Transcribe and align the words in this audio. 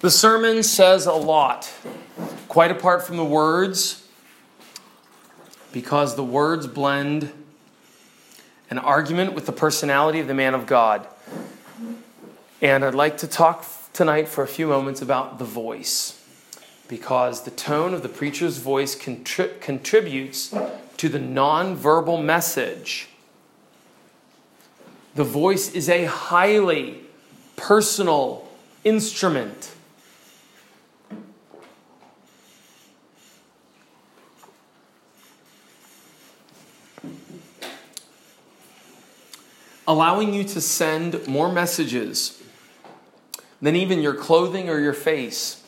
The 0.00 0.10
sermon 0.10 0.62
says 0.62 1.04
a 1.04 1.12
lot, 1.12 1.70
quite 2.48 2.70
apart 2.70 3.02
from 3.02 3.18
the 3.18 3.24
words, 3.24 4.08
because 5.72 6.16
the 6.16 6.24
words 6.24 6.66
blend 6.66 7.30
an 8.70 8.78
argument 8.78 9.34
with 9.34 9.44
the 9.44 9.52
personality 9.52 10.18
of 10.18 10.26
the 10.26 10.32
man 10.32 10.54
of 10.54 10.64
God. 10.64 11.06
And 12.62 12.82
I'd 12.82 12.94
like 12.94 13.18
to 13.18 13.26
talk 13.26 13.66
tonight 13.92 14.26
for 14.26 14.42
a 14.42 14.48
few 14.48 14.68
moments 14.68 15.02
about 15.02 15.38
the 15.38 15.44
voice, 15.44 16.18
because 16.88 17.42
the 17.42 17.50
tone 17.50 17.92
of 17.92 18.02
the 18.02 18.08
preacher's 18.08 18.56
voice 18.56 18.96
contri- 18.96 19.60
contributes 19.60 20.54
to 20.96 21.10
the 21.10 21.18
nonverbal 21.18 22.24
message. 22.24 23.10
The 25.14 25.24
voice 25.24 25.70
is 25.74 25.90
a 25.90 26.06
highly 26.06 27.02
personal 27.56 28.48
instrument. 28.82 29.72
Allowing 39.90 40.32
you 40.32 40.44
to 40.44 40.60
send 40.60 41.26
more 41.26 41.50
messages 41.50 42.40
than 43.60 43.74
even 43.74 44.00
your 44.00 44.14
clothing 44.14 44.68
or 44.68 44.78
your 44.78 44.92
face. 44.92 45.64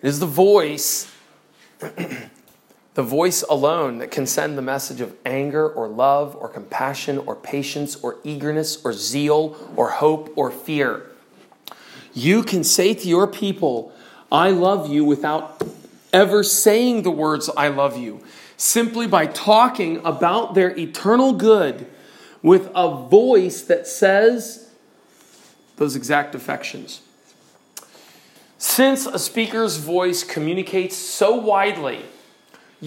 It 0.00 0.06
is 0.06 0.20
the 0.20 0.26
voice, 0.26 1.12
the 1.80 3.02
voice 3.02 3.42
alone, 3.42 3.98
that 3.98 4.12
can 4.12 4.24
send 4.24 4.56
the 4.56 4.62
message 4.62 5.00
of 5.00 5.16
anger 5.26 5.68
or 5.68 5.88
love 5.88 6.36
or 6.36 6.48
compassion 6.48 7.18
or 7.18 7.34
patience 7.34 7.96
or 7.96 8.18
eagerness 8.22 8.80
or 8.84 8.92
zeal 8.92 9.56
or 9.74 9.90
hope 9.90 10.32
or 10.36 10.52
fear. 10.52 11.10
You 12.14 12.44
can 12.44 12.62
say 12.62 12.94
to 12.94 13.08
your 13.08 13.26
people, 13.26 13.92
I 14.30 14.50
love 14.50 14.88
you 14.92 15.04
without 15.04 15.60
ever 16.12 16.44
saying 16.44 17.02
the 17.02 17.10
words, 17.10 17.50
I 17.56 17.66
love 17.66 17.98
you, 17.98 18.22
simply 18.56 19.08
by 19.08 19.26
talking 19.26 19.96
about 20.04 20.54
their 20.54 20.70
eternal 20.78 21.32
good 21.32 21.88
with 22.42 22.70
a 22.74 22.88
voice 23.08 23.62
that 23.62 23.86
says 23.86 24.70
those 25.76 25.96
exact 25.96 26.34
affections. 26.34 27.00
Since 28.58 29.06
a 29.06 29.18
speaker's 29.18 29.76
voice 29.76 30.24
communicates 30.24 30.96
so 30.96 31.36
widely, 31.36 32.04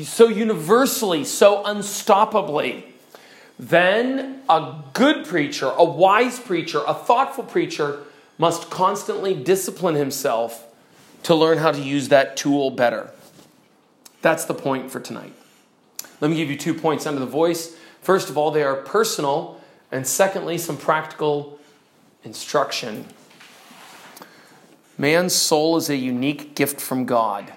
so 0.03 0.27
universally, 0.27 1.23
so 1.23 1.64
unstoppably, 1.64 2.86
then 3.59 4.42
a 4.50 4.81
good 4.94 5.25
preacher, 5.25 5.67
a 5.77 5.83
wise 5.83 6.39
preacher, 6.39 6.81
a 6.88 6.94
thoughtful 6.94 7.44
preacher 7.44 8.03
must 8.38 8.70
constantly 8.70 9.36
discipline 9.36 9.95
himself 9.95 10.66
to 11.23 11.36
learn 11.36 11.58
how 11.58 11.72
to 11.72 11.81
use 11.81 12.08
that 12.09 12.38
tool 12.38 12.72
better. 12.72 13.11
That's 14.22 14.45
the 14.45 14.53
point 14.53 14.89
for 14.89 15.00
tonight. 15.00 15.33
Let 16.22 16.31
me 16.31 16.38
give 16.38 16.50
you 16.50 16.58
two 16.58 16.73
points 16.73 17.05
under 17.05 17.20
the 17.20 17.25
voice. 17.25 17.75
First 18.09 18.31
of 18.31 18.39
all, 18.39 18.49
they 18.49 18.63
are 18.63 18.75
personal, 18.75 19.61
and 19.91 20.07
secondly, 20.07 20.57
some 20.57 20.77
practical 20.77 21.59
instruction. 22.23 23.05
Man's 24.97 25.35
soul 25.35 25.77
is 25.77 25.91
a 25.91 25.95
unique 25.95 26.55
gift 26.55 26.81
from 26.81 27.05
God. 27.05 27.53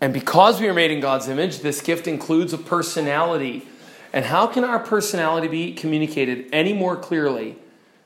And 0.00 0.12
because 0.12 0.60
we 0.60 0.68
are 0.68 0.72
made 0.72 0.92
in 0.92 1.00
God's 1.00 1.26
image, 1.26 1.62
this 1.62 1.80
gift 1.80 2.06
includes 2.06 2.52
a 2.52 2.58
personality. 2.58 3.66
And 4.12 4.26
how 4.26 4.46
can 4.46 4.62
our 4.62 4.78
personality 4.78 5.48
be 5.48 5.72
communicated 5.72 6.48
any 6.52 6.72
more 6.72 6.94
clearly 6.94 7.56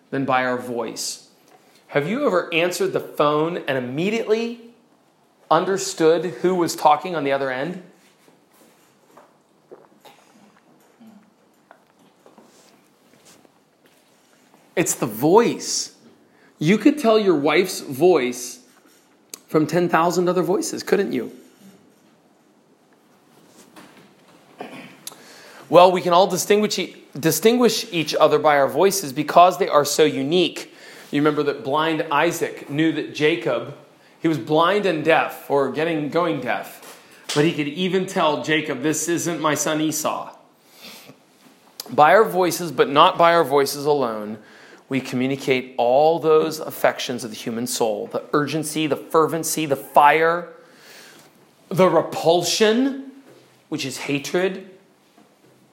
than 0.09 0.25
by 0.25 0.47
our 0.47 0.57
voice? 0.57 1.29
Have 1.89 2.09
you 2.09 2.25
ever 2.25 2.49
answered 2.55 2.95
the 2.95 3.01
phone 3.01 3.59
and 3.69 3.77
immediately 3.77 4.63
understood 5.51 6.25
who 6.41 6.55
was 6.55 6.75
talking 6.75 7.15
on 7.15 7.23
the 7.23 7.33
other 7.33 7.51
end? 7.51 7.83
It's 14.75 14.95
the 14.95 15.07
voice. 15.07 15.97
You 16.59 16.79
could 16.79 16.99
tell 16.99 17.19
your 17.19 17.37
wife's 17.37 17.81
voice 17.81 18.61
from 19.49 19.67
10,000 19.67 20.29
other 20.29 20.43
voices, 20.43 20.83
couldn't 20.83 21.13
you? 21.13 21.33
Well, 25.69 25.91
we 25.91 26.01
can 26.01 26.13
all 26.13 26.27
distinguish, 26.27 26.79
distinguish 27.19 27.91
each 27.93 28.15
other 28.15 28.39
by 28.39 28.59
our 28.59 28.69
voices 28.69 29.13
because 29.13 29.59
they 29.59 29.69
are 29.69 29.85
so 29.85 30.05
unique. 30.05 30.73
You 31.11 31.21
remember 31.21 31.43
that 31.45 31.65
blind 31.65 32.07
Isaac 32.11 32.69
knew 32.69 32.93
that 32.93 33.15
Jacob, 33.15 33.77
he 34.21 34.29
was 34.29 34.39
blind 34.39 34.87
and 34.87 35.05
deaf, 35.05 35.51
or 35.51 35.73
getting 35.73 36.09
going 36.11 36.41
deaf, 36.41 37.01
but 37.35 37.45
he 37.45 37.53
could 37.53 37.69
even 37.69 38.07
tell 38.07 38.43
Jacob, 38.43 38.83
This 38.83 39.09
isn't 39.09 39.41
my 39.41 39.55
son 39.55 39.81
Esau. 39.81 40.35
By 41.91 42.15
our 42.15 42.25
voices, 42.25 42.71
but 42.71 42.89
not 42.89 43.19
by 43.19 43.35
our 43.35 43.45
voices 43.45 43.87
alone, 43.87 44.39
we 44.93 45.01
communicate 45.01 45.75
all 45.79 46.19
those 46.19 46.61
affections 46.61 47.25
of 47.25 47.31
the 47.31 47.37
human 47.37 47.67
soul 47.67 48.09
the 48.09 48.23
urgency, 48.35 48.87
the 48.87 48.95
fervency, 48.95 49.65
the 49.65 49.75
fire, 49.75 50.53
the 51.71 51.89
repulsion, 51.89 53.11
which 53.71 53.87
is 53.87 53.97
hatred, 53.97 54.69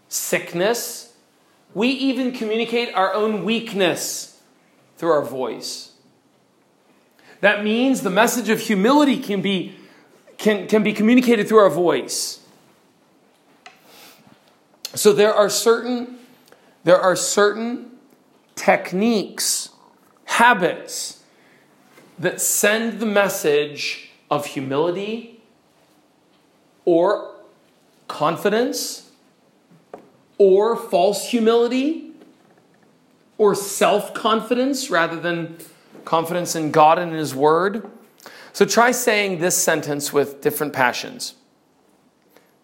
sickness. 0.07 1.17
We 1.73 1.89
even 1.89 2.31
communicate 2.31 2.95
our 2.95 3.13
own 3.13 3.43
weakness 3.43 4.41
through 4.95 5.11
our 5.11 5.25
voice. 5.25 5.91
That 7.41 7.61
means 7.61 8.03
the 8.03 8.09
message 8.09 8.47
of 8.47 8.61
humility 8.61 9.19
can 9.19 9.41
be, 9.41 9.75
can, 10.37 10.65
can 10.65 10.81
be 10.81 10.93
communicated 10.93 11.49
through 11.49 11.59
our 11.59 11.69
voice. 11.69 12.39
So 14.95 15.11
there 15.11 15.33
are 15.33 15.49
certain, 15.49 16.19
there 16.85 16.97
are 16.97 17.17
certain 17.17 17.88
techniques, 18.59 19.69
habits 20.25 21.23
that 22.19 22.41
send 22.41 22.99
the 22.99 23.05
message 23.05 24.11
of 24.29 24.45
humility 24.47 25.41
or 26.83 27.33
confidence 28.09 29.11
or 30.37 30.75
false 30.75 31.29
humility 31.29 32.11
or 33.37 33.55
self 33.55 34.13
confidence 34.13 34.89
rather 34.89 35.17
than 35.17 35.57
confidence 36.03 36.53
in 36.53 36.71
God 36.71 36.99
and 36.99 37.13
His 37.13 37.33
Word. 37.33 37.89
So 38.51 38.65
try 38.65 38.91
saying 38.91 39.39
this 39.39 39.55
sentence 39.55 40.11
with 40.11 40.41
different 40.41 40.73
passions. 40.73 41.35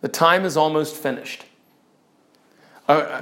The 0.01 0.09
time 0.09 0.44
is 0.44 0.57
almost 0.57 0.94
finished. 0.97 1.45
Uh, 2.89 3.22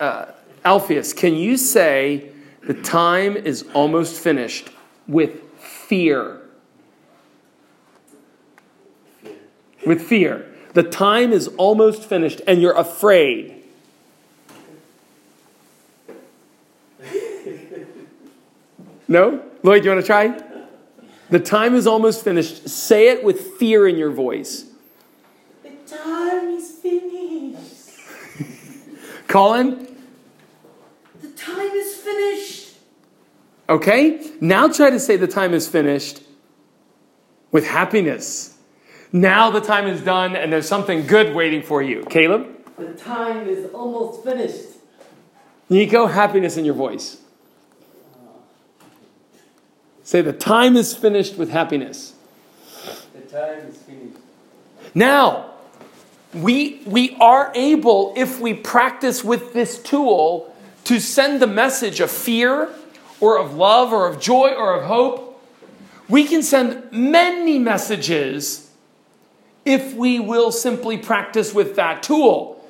uh, 0.00 0.26
Alpheus, 0.64 1.12
can 1.12 1.34
you 1.34 1.58
say 1.58 2.30
the 2.62 2.74
time 2.74 3.36
is 3.36 3.66
almost 3.74 4.18
finished 4.18 4.70
with 5.06 5.42
fear? 5.58 6.40
With 9.84 10.00
fear. 10.02 10.50
The 10.72 10.82
time 10.82 11.32
is 11.32 11.48
almost 11.58 12.04
finished 12.04 12.40
and 12.46 12.62
you're 12.62 12.76
afraid. 12.76 13.62
No? 19.06 19.42
Lloyd, 19.62 19.82
do 19.82 19.90
you 19.90 19.94
want 19.94 20.02
to 20.02 20.06
try? 20.06 20.42
The 21.28 21.40
time 21.40 21.74
is 21.74 21.86
almost 21.86 22.24
finished. 22.24 22.70
Say 22.70 23.08
it 23.08 23.22
with 23.22 23.58
fear 23.58 23.86
in 23.86 23.96
your 23.96 24.10
voice. 24.10 24.64
The 25.62 25.70
time 25.86 26.48
is 26.48 26.70
finished. 26.70 28.00
Colin? 29.28 29.94
time 31.44 31.70
is 31.70 31.96
finished. 31.96 32.74
Okay? 33.68 34.30
Now 34.40 34.68
try 34.68 34.90
to 34.90 35.00
say 35.00 35.16
the 35.16 35.26
time 35.26 35.54
is 35.54 35.68
finished 35.68 36.22
with 37.50 37.66
happiness. 37.66 38.58
Now 39.12 39.50
the 39.50 39.60
time 39.60 39.86
is 39.86 40.02
done 40.02 40.36
and 40.36 40.52
there's 40.52 40.68
something 40.68 41.06
good 41.06 41.34
waiting 41.34 41.62
for 41.62 41.82
you. 41.82 42.04
Caleb? 42.10 42.48
The 42.76 42.92
time 42.94 43.48
is 43.48 43.70
almost 43.72 44.24
finished. 44.24 44.66
Nico, 45.68 46.06
happiness 46.06 46.56
in 46.56 46.64
your 46.64 46.74
voice. 46.74 47.18
Say 50.02 50.20
the 50.20 50.32
time 50.32 50.76
is 50.76 50.94
finished 50.94 51.36
with 51.36 51.50
happiness. 51.50 52.14
The 53.14 53.20
time 53.20 53.58
is 53.68 53.76
finished. 53.78 54.18
Now, 54.94 55.52
we, 56.34 56.82
we 56.84 57.16
are 57.20 57.52
able, 57.54 58.12
if 58.16 58.40
we 58.40 58.52
practice 58.52 59.24
with 59.24 59.52
this 59.52 59.80
tool, 59.80 60.54
to 60.84 61.00
send 61.00 61.40
the 61.40 61.46
message 61.46 62.00
of 62.00 62.10
fear 62.10 62.68
or 63.24 63.38
of 63.38 63.54
love 63.54 63.90
or 63.90 64.06
of 64.06 64.20
joy 64.20 64.50
or 64.50 64.74
of 64.74 64.84
hope. 64.84 65.42
We 66.10 66.24
can 66.24 66.42
send 66.42 66.92
many 66.92 67.58
messages 67.58 68.70
if 69.64 69.94
we 69.94 70.20
will 70.20 70.52
simply 70.52 70.98
practice 70.98 71.54
with 71.54 71.74
that 71.76 72.02
tool. 72.02 72.62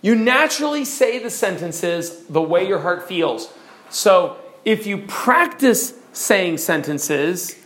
You 0.00 0.14
naturally 0.14 0.84
say 0.84 1.18
the 1.18 1.28
sentences 1.28 2.24
the 2.26 2.40
way 2.40 2.68
your 2.68 2.78
heart 2.78 3.08
feels. 3.08 3.52
So 3.88 4.36
if 4.64 4.86
you 4.86 4.98
practice 4.98 5.94
saying 6.12 6.58
sentences. 6.58 7.56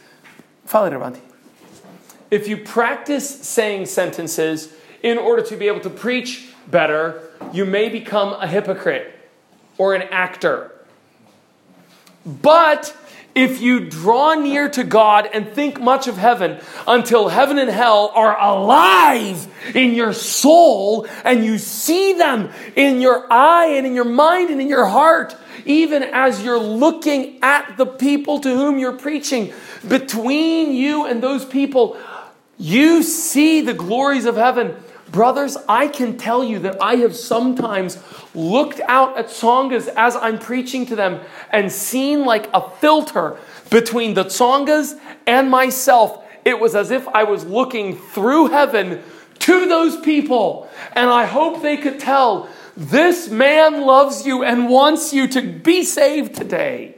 If 2.31 2.49
you 2.49 2.57
practice 2.57 3.47
saying 3.47 3.85
sentences 3.85 4.73
in 5.03 5.19
order 5.19 5.43
to 5.43 5.57
be 5.57 5.67
able 5.67 5.81
to 5.81 5.91
preach 5.91 6.49
better, 6.71 7.21
you 7.53 7.67
may 7.67 7.91
become 7.91 8.33
a 8.33 8.47
hypocrite 8.47 9.15
or 9.77 9.95
an 9.95 10.03
actor. 10.11 10.74
But 12.25 12.97
if 13.35 13.61
you 13.61 13.81
draw 13.81 14.35
near 14.35 14.69
to 14.71 14.85
God 14.85 15.29
and 15.33 15.49
think 15.49 15.81
much 15.81 16.07
of 16.07 16.17
heaven 16.17 16.61
until 16.87 17.29
heaven 17.29 17.59
and 17.59 17.69
hell 17.69 18.13
are 18.15 18.39
alive 18.41 19.47
in 19.75 19.95
your 19.95 20.13
soul 20.13 21.07
and 21.25 21.45
you 21.45 21.59
see 21.59 22.13
them 22.13 22.51
in 22.77 23.01
your 23.01 23.27
eye 23.33 23.75
and 23.77 23.87
in 23.87 23.95
your 23.95 24.05
mind 24.05 24.51
and 24.51 24.61
in 24.61 24.69
your 24.69 24.87
heart, 24.87 25.37
even 25.65 26.03
as 26.03 26.45
you're 26.45 26.59
looking 26.59 27.39
at 27.43 27.77
the 27.77 27.87
people 27.87 28.39
to 28.41 28.55
whom 28.55 28.79
you're 28.79 28.97
preaching, 28.97 29.53
between 29.87 30.73
you 30.73 31.07
and 31.07 31.23
those 31.23 31.45
people, 31.45 31.99
you 32.57 33.03
see 33.03 33.63
the 33.63 33.75
glories 33.75 34.27
of 34.27 34.37
heaven. 34.37 34.77
Brothers, 35.15 35.57
I 35.69 35.87
can 35.87 36.19
tell 36.19 36.43
you 36.43 36.59
that 36.59 36.83
I 36.83 36.97
have 36.97 37.15
sometimes 37.15 38.03
looked 38.35 38.81
out 38.81 39.17
at 39.17 39.29
Tsongas 39.29 39.87
as 39.95 40.17
I'm 40.17 40.41
preaching 40.41 40.87
to 40.87 40.97
them 40.97 41.21
and 41.53 41.71
seen 41.71 42.25
like 42.25 42.51
a 42.53 42.69
filter 42.69 43.39
between 43.71 44.15
the 44.15 44.25
Tsongas 44.25 44.99
and 45.25 45.49
myself. 45.49 46.25
It 46.45 46.59
was 46.59 46.75
as 46.75 46.91
if 46.91 47.07
I 47.07 47.23
was 47.23 47.45
looking 47.45 47.97
through 47.97 48.49
heaven 48.49 49.05
to 49.39 49.67
those 49.67 49.97
people. 49.99 50.69
And 50.95 51.09
I 51.09 51.27
hope 51.27 51.63
they 51.63 51.77
could 51.77 52.01
tell 52.01 52.49
this 52.77 53.29
man 53.29 53.83
loves 53.83 54.27
you 54.27 54.43
and 54.43 54.69
wants 54.69 55.13
you 55.13 55.29
to 55.29 55.43
be 55.43 55.85
saved 55.85 56.35
today. 56.35 56.97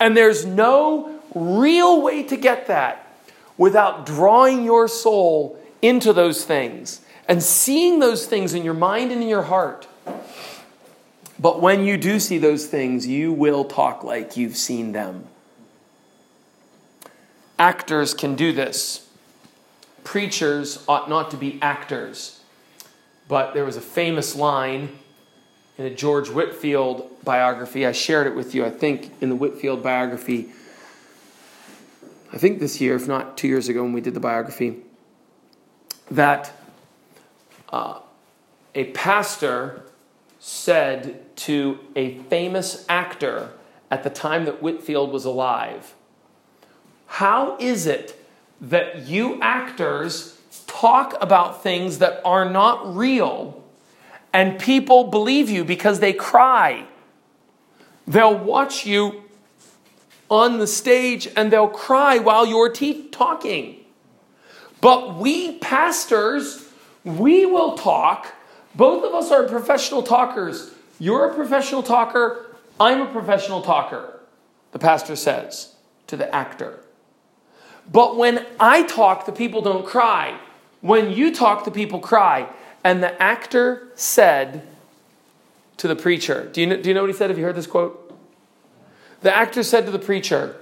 And 0.00 0.16
there's 0.16 0.46
no 0.46 1.20
real 1.34 2.00
way 2.00 2.22
to 2.22 2.38
get 2.38 2.68
that 2.68 3.20
without 3.58 4.06
drawing 4.06 4.64
your 4.64 4.88
soul 4.88 5.62
into 5.82 6.14
those 6.14 6.46
things 6.46 7.02
and 7.28 7.42
seeing 7.42 7.98
those 7.98 8.26
things 8.26 8.54
in 8.54 8.64
your 8.64 8.74
mind 8.74 9.12
and 9.12 9.22
in 9.22 9.28
your 9.28 9.42
heart. 9.42 9.86
But 11.38 11.60
when 11.60 11.84
you 11.84 11.96
do 11.96 12.18
see 12.18 12.38
those 12.38 12.66
things, 12.66 13.06
you 13.06 13.32
will 13.32 13.64
talk 13.64 14.02
like 14.02 14.36
you've 14.36 14.56
seen 14.56 14.92
them. 14.92 15.26
Actors 17.58 18.14
can 18.14 18.34
do 18.34 18.52
this. 18.52 19.08
Preachers 20.02 20.82
ought 20.88 21.08
not 21.08 21.30
to 21.30 21.36
be 21.36 21.58
actors. 21.60 22.40
But 23.28 23.52
there 23.52 23.64
was 23.64 23.76
a 23.76 23.82
famous 23.82 24.34
line 24.34 24.98
in 25.76 25.84
a 25.84 25.90
George 25.90 26.30
Whitefield 26.30 27.08
biography. 27.22 27.86
I 27.86 27.92
shared 27.92 28.26
it 28.26 28.34
with 28.34 28.54
you, 28.54 28.64
I 28.64 28.70
think, 28.70 29.12
in 29.20 29.28
the 29.28 29.36
Whitefield 29.36 29.82
biography. 29.82 30.48
I 32.32 32.38
think 32.38 32.58
this 32.58 32.80
year, 32.80 32.96
if 32.96 33.06
not 33.06 33.36
two 33.36 33.48
years 33.48 33.68
ago 33.68 33.82
when 33.82 33.92
we 33.92 34.00
did 34.00 34.14
the 34.14 34.20
biography, 34.20 34.78
that 36.10 36.52
uh, 37.70 38.00
a 38.74 38.84
pastor 38.92 39.82
said 40.38 41.36
to 41.36 41.78
a 41.96 42.18
famous 42.24 42.84
actor 42.88 43.50
at 43.90 44.02
the 44.02 44.10
time 44.10 44.44
that 44.44 44.62
Whitefield 44.62 45.10
was 45.10 45.24
alive, 45.24 45.94
How 47.06 47.56
is 47.58 47.86
it 47.86 48.22
that 48.60 49.06
you 49.06 49.40
actors 49.40 50.38
talk 50.66 51.14
about 51.20 51.62
things 51.62 51.98
that 51.98 52.20
are 52.24 52.48
not 52.48 52.94
real 52.96 53.64
and 54.32 54.58
people 54.58 55.04
believe 55.04 55.48
you 55.48 55.64
because 55.64 56.00
they 56.00 56.12
cry? 56.12 56.86
They'll 58.06 58.38
watch 58.38 58.86
you 58.86 59.24
on 60.30 60.58
the 60.58 60.66
stage 60.66 61.28
and 61.36 61.50
they'll 61.50 61.68
cry 61.68 62.18
while 62.18 62.46
you're 62.46 62.70
te- 62.70 63.08
talking. 63.08 63.84
But 64.80 65.16
we 65.16 65.58
pastors, 65.58 66.67
we 67.04 67.46
will 67.46 67.76
talk. 67.76 68.34
Both 68.74 69.04
of 69.04 69.14
us 69.14 69.30
are 69.30 69.44
professional 69.44 70.02
talkers. 70.02 70.74
You're 70.98 71.30
a 71.30 71.34
professional 71.34 71.82
talker. 71.82 72.56
I'm 72.80 73.00
a 73.00 73.06
professional 73.06 73.62
talker, 73.62 74.20
the 74.72 74.78
pastor 74.78 75.16
says 75.16 75.74
to 76.06 76.16
the 76.16 76.32
actor. 76.34 76.80
But 77.90 78.16
when 78.16 78.44
I 78.60 78.82
talk, 78.82 79.26
the 79.26 79.32
people 79.32 79.62
don't 79.62 79.86
cry. 79.86 80.38
When 80.80 81.10
you 81.10 81.34
talk, 81.34 81.64
the 81.64 81.70
people 81.70 81.98
cry. 81.98 82.48
And 82.84 83.02
the 83.02 83.20
actor 83.20 83.88
said 83.94 84.66
to 85.78 85.88
the 85.88 85.96
preacher, 85.96 86.48
do 86.52 86.60
you, 86.60 86.66
know, 86.66 86.80
do 86.80 86.88
you 86.88 86.94
know 86.94 87.00
what 87.00 87.10
he 87.10 87.16
said? 87.16 87.30
Have 87.30 87.38
you 87.38 87.44
heard 87.44 87.56
this 87.56 87.66
quote? 87.66 88.04
The 89.22 89.34
actor 89.34 89.62
said 89.62 89.86
to 89.86 89.90
the 89.90 89.98
preacher, 89.98 90.56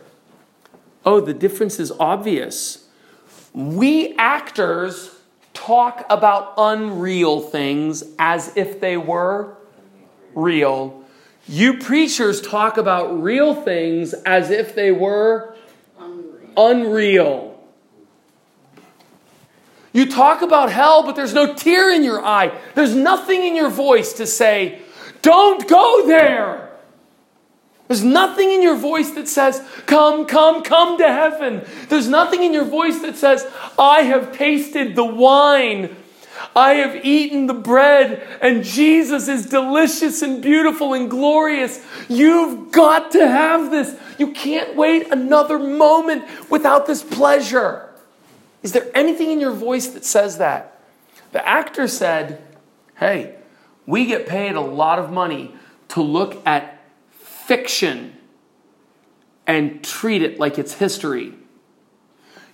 Oh, 1.05 1.21
the 1.21 1.35
difference 1.35 1.79
is 1.79 1.93
obvious. 2.01 2.89
We 3.55 4.17
actors 4.17 5.16
talk 5.67 6.07
about 6.09 6.55
unreal 6.57 7.41
things 7.41 8.05
as 8.21 8.57
if 8.57 8.81
they 8.81 8.97
were 8.97 9.57
real. 10.35 11.03
You 11.49 11.79
preachers 11.79 12.41
talk 12.41 12.77
about 12.77 13.21
real 13.21 13.55
things 13.55 14.15
as 14.15 14.51
if 14.51 14.77
they 14.77 14.93
were 14.93 15.57
unreal. 15.99 16.51
unreal. 16.57 17.53
You 19.93 20.11
talk 20.11 20.43
about 20.43 20.71
hell, 20.71 21.03
but 21.03 21.17
there's 21.17 21.35
no 21.35 21.55
tear 21.55 21.93
in 21.93 22.05
your 22.05 22.25
eye. 22.25 22.57
There's 22.75 22.95
nothing 22.95 23.43
in 23.43 23.57
your 23.57 23.71
voice 23.71 24.13
to 24.15 24.27
say, 24.27 24.81
Don't 25.23 25.67
go 25.69 26.07
there. 26.07 26.66
There's 27.89 28.03
nothing 28.03 28.51
in 28.51 28.63
your 28.63 28.77
voice 28.77 29.11
that 29.13 29.29
says, 29.29 29.63
Come, 29.87 30.27
come, 30.27 30.63
come 30.63 30.99
to 30.99 31.07
heaven. 31.07 31.65
There's 31.89 32.09
nothing 32.09 32.43
in 32.43 32.53
your 32.53 32.65
voice 32.65 33.01
that 33.03 33.17
says, 33.17 33.47
I 33.79 34.03
have 34.03 34.37
tasted 34.37 34.97
the 34.97 35.05
wine. 35.05 35.97
I 36.55 36.75
have 36.75 37.05
eaten 37.05 37.47
the 37.47 37.55
bread, 37.55 38.27
and 38.43 38.63
Jesus 38.63 39.29
is 39.29 39.47
delicious 39.47 40.23
and 40.23 40.43
beautiful 40.43 40.95
and 40.95 41.11
glorious. 41.11 41.85
You've 42.09 42.73
got 42.73 43.13
to 43.13 43.27
have 43.27 43.71
this. 43.71 43.99
You 44.19 44.33
can't 44.33 44.77
wait 44.77 45.11
another 45.11 45.59
moment 45.59 46.25
without 46.51 46.87
this 46.87 47.03
pleasure. 47.03 47.89
Is 48.63 48.73
there 48.73 48.91
anything 48.95 49.31
in 49.31 49.41
your 49.41 49.53
voice 49.53 49.89
that 49.89 50.05
says 50.05 50.39
that? 50.39 50.81
The 51.33 51.47
actor 51.47 51.89
said, 51.89 52.43
Hey, 52.97 53.35
we 53.87 54.07
get 54.07 54.27
paid 54.27 54.57
a 54.57 54.61
lot 54.61 54.99
of 54.99 55.11
money 55.11 55.55
to 55.89 56.03
look 56.03 56.45
at 56.47 56.76
fiction 57.47 58.13
and 59.47 59.83
treat 59.85 60.23
it 60.23 60.39
like 60.41 60.59
it's 60.59 60.75
history. 60.75 61.33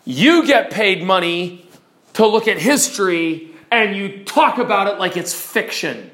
You 0.05 0.47
get 0.47 0.71
paid 0.71 1.03
money 1.03 1.67
to 2.15 2.27
look 2.27 2.47
at 2.47 2.59
history 2.59 3.51
and 3.71 3.97
you 3.97 4.25
talk 4.25 4.59
about 4.59 4.89
it 4.89 4.99
like 4.99 5.17
it's 5.17 5.33
fiction. 5.33 6.11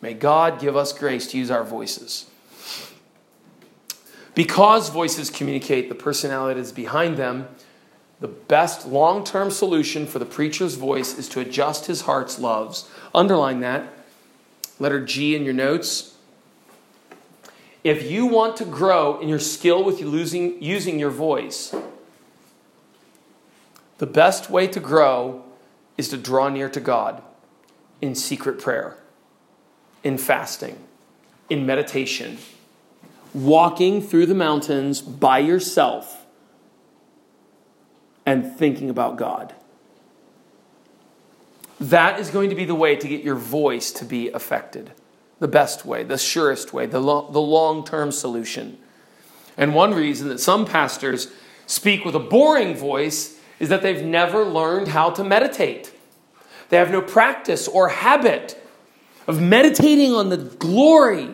May 0.00 0.14
God 0.14 0.60
give 0.60 0.76
us 0.76 0.92
grace 0.92 1.28
to 1.28 1.38
use 1.38 1.50
our 1.50 1.62
voices. 1.62 2.28
Because 4.34 4.88
voices 4.88 5.30
communicate 5.30 5.88
the 5.88 5.94
personality 5.94 6.72
behind 6.72 7.16
them, 7.16 7.48
the 8.18 8.28
best 8.28 8.86
long 8.86 9.22
term 9.24 9.50
solution 9.50 10.06
for 10.06 10.18
the 10.18 10.26
preacher's 10.26 10.74
voice 10.74 11.16
is 11.16 11.28
to 11.30 11.40
adjust 11.40 11.86
his 11.86 12.02
heart's 12.02 12.38
loves. 12.38 12.88
Underline 13.14 13.60
that. 13.60 13.92
Letter 14.78 15.04
G 15.04 15.36
in 15.36 15.44
your 15.44 15.54
notes. 15.54 16.09
If 17.82 18.10
you 18.10 18.26
want 18.26 18.56
to 18.58 18.64
grow 18.64 19.18
in 19.20 19.28
your 19.28 19.38
skill 19.38 19.82
with 19.82 20.00
losing, 20.00 20.62
using 20.62 20.98
your 20.98 21.10
voice, 21.10 21.74
the 23.98 24.06
best 24.06 24.50
way 24.50 24.66
to 24.66 24.80
grow 24.80 25.44
is 25.96 26.08
to 26.08 26.18
draw 26.18 26.48
near 26.48 26.68
to 26.68 26.80
God 26.80 27.22
in 28.02 28.14
secret 28.14 28.60
prayer, 28.60 28.98
in 30.04 30.18
fasting, 30.18 30.78
in 31.48 31.64
meditation, 31.64 32.38
walking 33.32 34.02
through 34.02 34.26
the 34.26 34.34
mountains 34.34 35.00
by 35.00 35.38
yourself 35.38 36.26
and 38.26 38.56
thinking 38.56 38.90
about 38.90 39.16
God. 39.16 39.54
That 41.80 42.20
is 42.20 42.28
going 42.28 42.50
to 42.50 42.56
be 42.56 42.66
the 42.66 42.74
way 42.74 42.94
to 42.94 43.08
get 43.08 43.24
your 43.24 43.36
voice 43.36 43.90
to 43.92 44.04
be 44.04 44.28
affected 44.28 44.92
the 45.40 45.48
best 45.48 45.84
way, 45.84 46.04
the 46.04 46.18
surest 46.18 46.72
way, 46.72 46.86
the, 46.86 47.00
lo- 47.00 47.28
the 47.32 47.40
long 47.40 47.84
term 47.84 48.12
solution. 48.12 48.78
And 49.56 49.74
one 49.74 49.92
reason 49.92 50.28
that 50.28 50.38
some 50.38 50.64
pastors 50.64 51.32
speak 51.66 52.04
with 52.04 52.14
a 52.14 52.20
boring 52.20 52.76
voice 52.76 53.38
is 53.58 53.68
that 53.68 53.82
they've 53.82 54.04
never 54.04 54.44
learned 54.44 54.88
how 54.88 55.10
to 55.10 55.24
meditate. 55.24 55.92
They 56.68 56.76
have 56.76 56.90
no 56.90 57.02
practice 57.02 57.66
or 57.66 57.88
habit 57.88 58.56
of 59.26 59.40
meditating 59.40 60.12
on 60.12 60.28
the 60.28 60.36
glory 60.36 61.30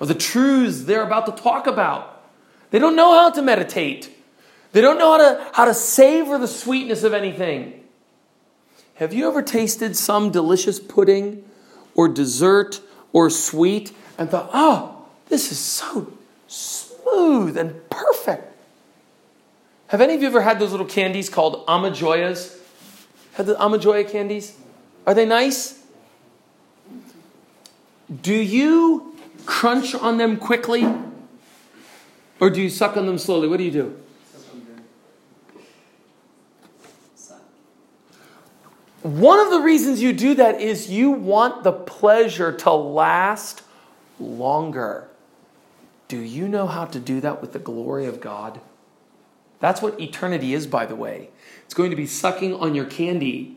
of 0.00 0.08
the 0.08 0.14
truths 0.14 0.82
they're 0.84 1.04
about 1.04 1.26
to 1.26 1.42
talk 1.42 1.66
about. 1.66 2.24
They 2.70 2.78
don't 2.78 2.96
know 2.96 3.14
how 3.14 3.30
to 3.30 3.42
meditate. 3.42 4.10
They 4.72 4.80
don't 4.80 4.98
know 4.98 5.12
how 5.12 5.18
to, 5.18 5.50
how 5.52 5.64
to 5.66 5.74
savor 5.74 6.38
the 6.38 6.48
sweetness 6.48 7.04
of 7.04 7.12
anything. 7.12 7.84
Have 8.94 9.12
you 9.12 9.28
ever 9.28 9.42
tasted 9.42 9.96
some 9.96 10.30
delicious 10.30 10.80
pudding 10.80 11.44
or 11.94 12.08
dessert 12.08 12.80
or 13.12 13.30
sweet 13.30 13.92
and 14.18 14.30
thought, 14.30 14.50
oh, 14.52 15.06
this 15.28 15.52
is 15.52 15.58
so 15.58 16.12
smooth 16.46 17.56
and 17.56 17.88
perfect. 17.90 18.48
Have 19.88 20.00
any 20.00 20.14
of 20.14 20.22
you 20.22 20.28
ever 20.28 20.40
had 20.40 20.58
those 20.58 20.70
little 20.70 20.86
candies 20.86 21.28
called 21.28 21.66
Amajoyas? 21.66 22.58
Had 23.34 23.46
the 23.46 23.54
Amajoya 23.54 24.10
candies? 24.10 24.56
Are 25.06 25.14
they 25.14 25.26
nice? 25.26 25.82
Do 28.22 28.34
you 28.34 29.16
crunch 29.46 29.94
on 29.94 30.18
them 30.18 30.36
quickly? 30.36 30.86
Or 32.40 32.50
do 32.50 32.60
you 32.60 32.70
suck 32.70 32.96
on 32.96 33.06
them 33.06 33.18
slowly? 33.18 33.48
What 33.48 33.58
do 33.58 33.64
you 33.64 33.70
do? 33.70 34.01
One 39.02 39.40
of 39.40 39.50
the 39.50 39.60
reasons 39.60 40.00
you 40.00 40.12
do 40.12 40.34
that 40.36 40.60
is 40.60 40.88
you 40.88 41.10
want 41.10 41.64
the 41.64 41.72
pleasure 41.72 42.52
to 42.58 42.72
last 42.72 43.62
longer. 44.20 45.08
Do 46.06 46.18
you 46.18 46.46
know 46.46 46.68
how 46.68 46.84
to 46.84 47.00
do 47.00 47.20
that 47.20 47.40
with 47.40 47.52
the 47.52 47.58
glory 47.58 48.06
of 48.06 48.20
God? 48.20 48.60
That's 49.58 49.82
what 49.82 50.00
eternity 50.00 50.54
is, 50.54 50.68
by 50.68 50.86
the 50.86 50.94
way. 50.94 51.30
It's 51.64 51.74
going 51.74 51.90
to 51.90 51.96
be 51.96 52.06
sucking 52.06 52.54
on 52.54 52.74
your 52.74 52.84
candy 52.84 53.56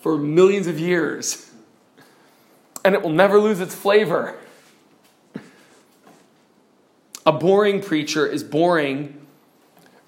for 0.00 0.16
millions 0.16 0.66
of 0.66 0.80
years, 0.80 1.50
and 2.84 2.94
it 2.94 3.02
will 3.02 3.10
never 3.10 3.38
lose 3.38 3.60
its 3.60 3.74
flavor. 3.74 4.36
A 7.24 7.32
boring 7.32 7.80
preacher 7.80 8.26
is 8.26 8.42
boring 8.42 9.24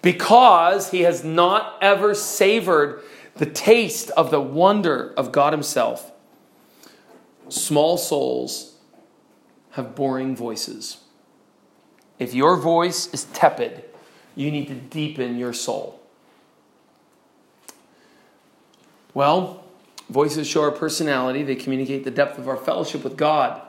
because 0.03 0.91
he 0.91 1.03
has 1.03 1.23
not 1.23 1.79
ever 1.81 2.13
savored 2.13 3.03
the 3.37 3.47
taste 3.47 4.11
of 4.11 4.31
the 4.31 4.41
wonder 4.41 5.13
of 5.17 5.33
God 5.33 5.53
Himself. 5.53 6.13
Small 7.49 7.99
souls 7.99 8.77
have 9.73 9.95
boring 9.95 10.37
voices. 10.37 10.99
If 12.19 12.33
your 12.33 12.57
voice 12.57 13.13
is 13.13 13.25
tepid, 13.25 13.85
you 14.37 14.51
need 14.51 14.69
to 14.69 14.75
deepen 14.75 15.37
your 15.37 15.53
soul. 15.53 16.01
Well, 19.13 19.65
voices 20.09 20.47
show 20.47 20.63
our 20.63 20.71
personality, 20.71 21.43
they 21.43 21.55
communicate 21.55 22.05
the 22.05 22.11
depth 22.11 22.39
of 22.39 22.49
our 22.49 22.57
fellowship 22.57 23.05
with 23.05 23.17
God. 23.17 23.63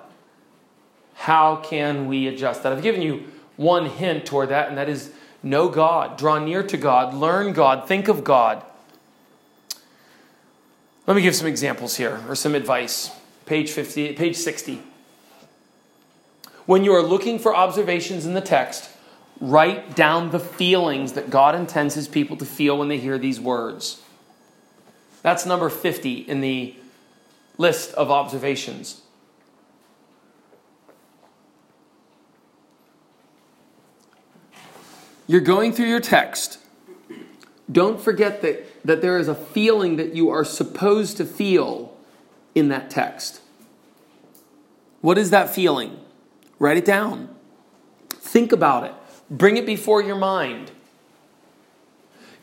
How 1.16 1.58
can 1.58 2.08
we 2.08 2.28
adjust 2.28 2.64
that? 2.64 2.72
I've 2.72 2.84
given 2.84 3.02
you 3.02 3.26
one 3.56 3.86
hint 3.88 4.26
toward 4.26 4.50
that, 4.50 4.70
and 4.70 4.78
that 4.78 4.90
is 4.90 5.12
know 5.42 5.70
God, 5.70 6.18
draw 6.18 6.40
near 6.40 6.62
to 6.64 6.78
God, 6.78 7.14
learn 7.14 7.54
God, 7.54 7.88
think 7.88 8.08
of 8.08 8.24
God. 8.24 8.64
Let 11.08 11.16
me 11.16 11.22
give 11.22 11.36
some 11.36 11.48
examples 11.48 11.98
here 11.98 12.24
or 12.28 12.36
some 12.36 12.56
advice. 12.56 13.12
Page 13.46 13.72
50, 13.72 14.14
page 14.14 14.36
60. 14.36 14.82
When 16.66 16.84
you 16.84 16.94
are 16.94 17.04
looking 17.04 17.38
for 17.38 17.56
observations 17.56 18.26
in 18.26 18.34
the 18.34 18.42
text, 18.42 18.90
write 19.40 19.96
down 19.96 20.32
the 20.32 20.40
feelings 20.40 21.14
that 21.14 21.30
God 21.30 21.54
intends 21.54 21.94
his 21.94 22.08
people 22.08 22.38
to 22.38 22.46
feel 22.46 22.78
when 22.78 22.88
they 22.88 22.98
hear 22.98 23.20
these 23.20 23.40
words. 23.40 24.02
That's 25.22 25.46
number 25.46 25.70
50 25.70 26.14
in 26.22 26.42
the 26.42 26.76
list 27.58 27.94
of 27.94 28.10
observations. 28.10 29.02
You're 35.28 35.42
going 35.42 35.72
through 35.72 35.88
your 35.88 36.00
text. 36.00 36.60
Don't 37.72 38.00
forget 38.00 38.42
that 38.42 38.64
that 38.86 39.02
there 39.02 39.18
is 39.18 39.28
a 39.28 39.36
feeling 39.36 39.98
that 39.98 40.16
you 40.16 40.30
are 40.30 40.46
supposed 40.46 41.18
to 41.18 41.26
feel 41.26 41.98
in 42.54 42.70
that 42.70 42.90
text. 42.90 43.42
What 45.02 45.18
is 45.18 45.32
that 45.32 45.50
feeling? 45.50 46.00
Write 46.60 46.78
it 46.78 46.86
down. 46.86 47.36
Think 48.10 48.52
about 48.52 48.84
it. 48.84 48.94
Bring 49.30 49.58
it 49.58 49.66
before 49.66 50.02
your 50.02 50.16
mind. 50.16 50.72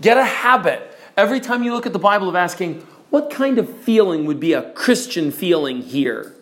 Get 0.00 0.18
a 0.18 0.24
habit 0.24 0.96
every 1.16 1.38
time 1.38 1.62
you 1.62 1.72
look 1.72 1.86
at 1.86 1.92
the 1.92 1.98
Bible 1.98 2.28
of 2.28 2.34
asking, 2.34 2.80
what 3.10 3.30
kind 3.30 3.58
of 3.58 3.82
feeling 3.82 4.24
would 4.24 4.40
be 4.40 4.52
a 4.52 4.72
Christian 4.72 5.30
feeling 5.30 5.80
here? 5.80 6.34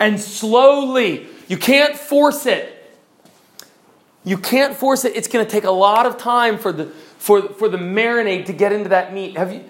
And 0.00 0.20
slowly, 0.20 1.28
you 1.46 1.56
can't 1.56 1.96
force 1.96 2.44
it. 2.44 2.70
You 4.24 4.36
can't 4.36 4.74
force 4.74 5.04
it. 5.04 5.14
It's 5.14 5.28
going 5.28 5.44
to 5.44 5.50
take 5.50 5.64
a 5.64 5.70
lot 5.70 6.06
of 6.06 6.18
time 6.18 6.58
for 6.58 6.72
the 6.72 6.92
for, 7.24 7.40
for 7.54 7.70
the 7.70 7.78
marinade 7.78 8.44
to 8.44 8.52
get 8.52 8.70
into 8.70 8.90
that 8.90 9.14
meat. 9.14 9.38
Have 9.38 9.50
you, 9.50 9.64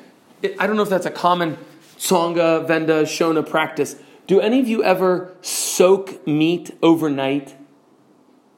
I 0.58 0.66
don't 0.66 0.74
know 0.74 0.82
if 0.82 0.88
that's 0.88 1.06
a 1.06 1.10
common 1.10 1.56
Tsonga, 1.98 2.66
Venda, 2.66 3.04
Shona 3.04 3.48
practice. 3.48 3.94
Do 4.26 4.40
any 4.40 4.58
of 4.58 4.66
you 4.66 4.82
ever 4.82 5.32
soak 5.40 6.26
meat 6.26 6.76
overnight 6.82 7.54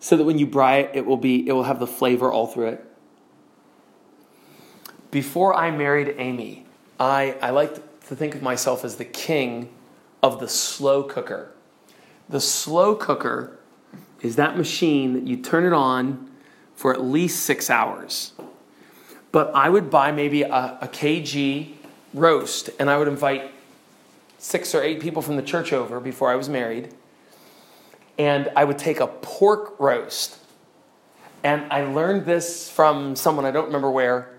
so 0.00 0.16
that 0.16 0.24
when 0.24 0.38
you 0.38 0.46
braai 0.46 0.84
it, 0.84 0.90
it 0.94 1.04
will, 1.04 1.18
be, 1.18 1.46
it 1.46 1.52
will 1.52 1.64
have 1.64 1.78
the 1.78 1.86
flavor 1.86 2.32
all 2.32 2.46
through 2.46 2.68
it? 2.68 2.86
Before 5.10 5.52
I 5.52 5.70
married 5.70 6.14
Amy, 6.16 6.64
I, 6.98 7.36
I 7.42 7.50
like 7.50 7.74
to 7.74 8.16
think 8.16 8.34
of 8.34 8.40
myself 8.40 8.82
as 8.82 8.96
the 8.96 9.04
king 9.04 9.68
of 10.22 10.40
the 10.40 10.48
slow 10.48 11.02
cooker. 11.02 11.52
The 12.30 12.40
slow 12.40 12.94
cooker 12.94 13.58
is 14.22 14.36
that 14.36 14.56
machine 14.56 15.12
that 15.12 15.26
you 15.26 15.36
turn 15.36 15.66
it 15.66 15.74
on 15.74 16.30
for 16.74 16.94
at 16.94 17.02
least 17.02 17.44
six 17.44 17.68
hours 17.68 18.32
but 19.36 19.54
I 19.54 19.68
would 19.68 19.90
buy 19.90 20.12
maybe 20.12 20.44
a, 20.44 20.78
a 20.80 20.88
kg 20.88 21.74
roast 22.14 22.70
and 22.78 22.88
I 22.88 22.96
would 22.96 23.06
invite 23.06 23.50
six 24.38 24.74
or 24.74 24.82
eight 24.82 24.98
people 24.98 25.20
from 25.20 25.36
the 25.36 25.42
church 25.42 25.74
over 25.74 26.00
before 26.00 26.30
I 26.30 26.36
was 26.36 26.48
married. 26.48 26.94
And 28.16 28.50
I 28.56 28.64
would 28.64 28.78
take 28.78 28.98
a 28.98 29.06
pork 29.06 29.78
roast. 29.78 30.38
And 31.44 31.70
I 31.70 31.82
learned 31.82 32.24
this 32.24 32.70
from 32.70 33.14
someone, 33.14 33.44
I 33.44 33.50
don't 33.50 33.66
remember 33.66 33.90
where. 33.90 34.38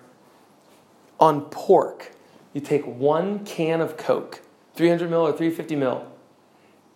On 1.19 1.41
pork, 1.41 2.13
you 2.53 2.59
take 2.59 2.87
one 2.87 3.45
can 3.45 3.81
of 3.81 3.97
Coke, 3.97 4.41
300 4.73 5.11
mil 5.11 5.21
or 5.21 5.31
350 5.31 5.75
mil, 5.75 6.07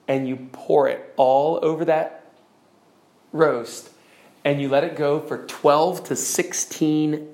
and 0.08 0.28
you 0.28 0.50
pour 0.52 0.88
it 0.88 1.14
all 1.18 1.60
over 1.62 1.86
that 1.86 2.32
roast, 3.32 3.92
and 4.44 4.60
you 4.60 4.70
let 4.70 4.84
it 4.84 4.96
go 4.96 5.20
for 5.20 5.46
12 5.46 6.06
to 6.06 6.16
16 6.16 7.28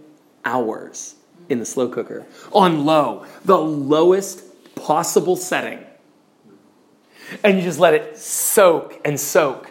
hours 0.47 1.15
in 1.49 1.59
the 1.59 1.65
slow 1.65 1.89
cooker 1.89 2.25
on 2.53 2.85
low, 2.85 3.25
the 3.43 3.57
lowest 3.57 4.43
possible 4.75 5.35
setting. 5.35 5.79
And 7.43 7.57
you 7.57 7.63
just 7.63 7.79
let 7.79 7.93
it 7.93 8.17
soak 8.17 8.99
and 9.03 9.19
soak. 9.19 9.69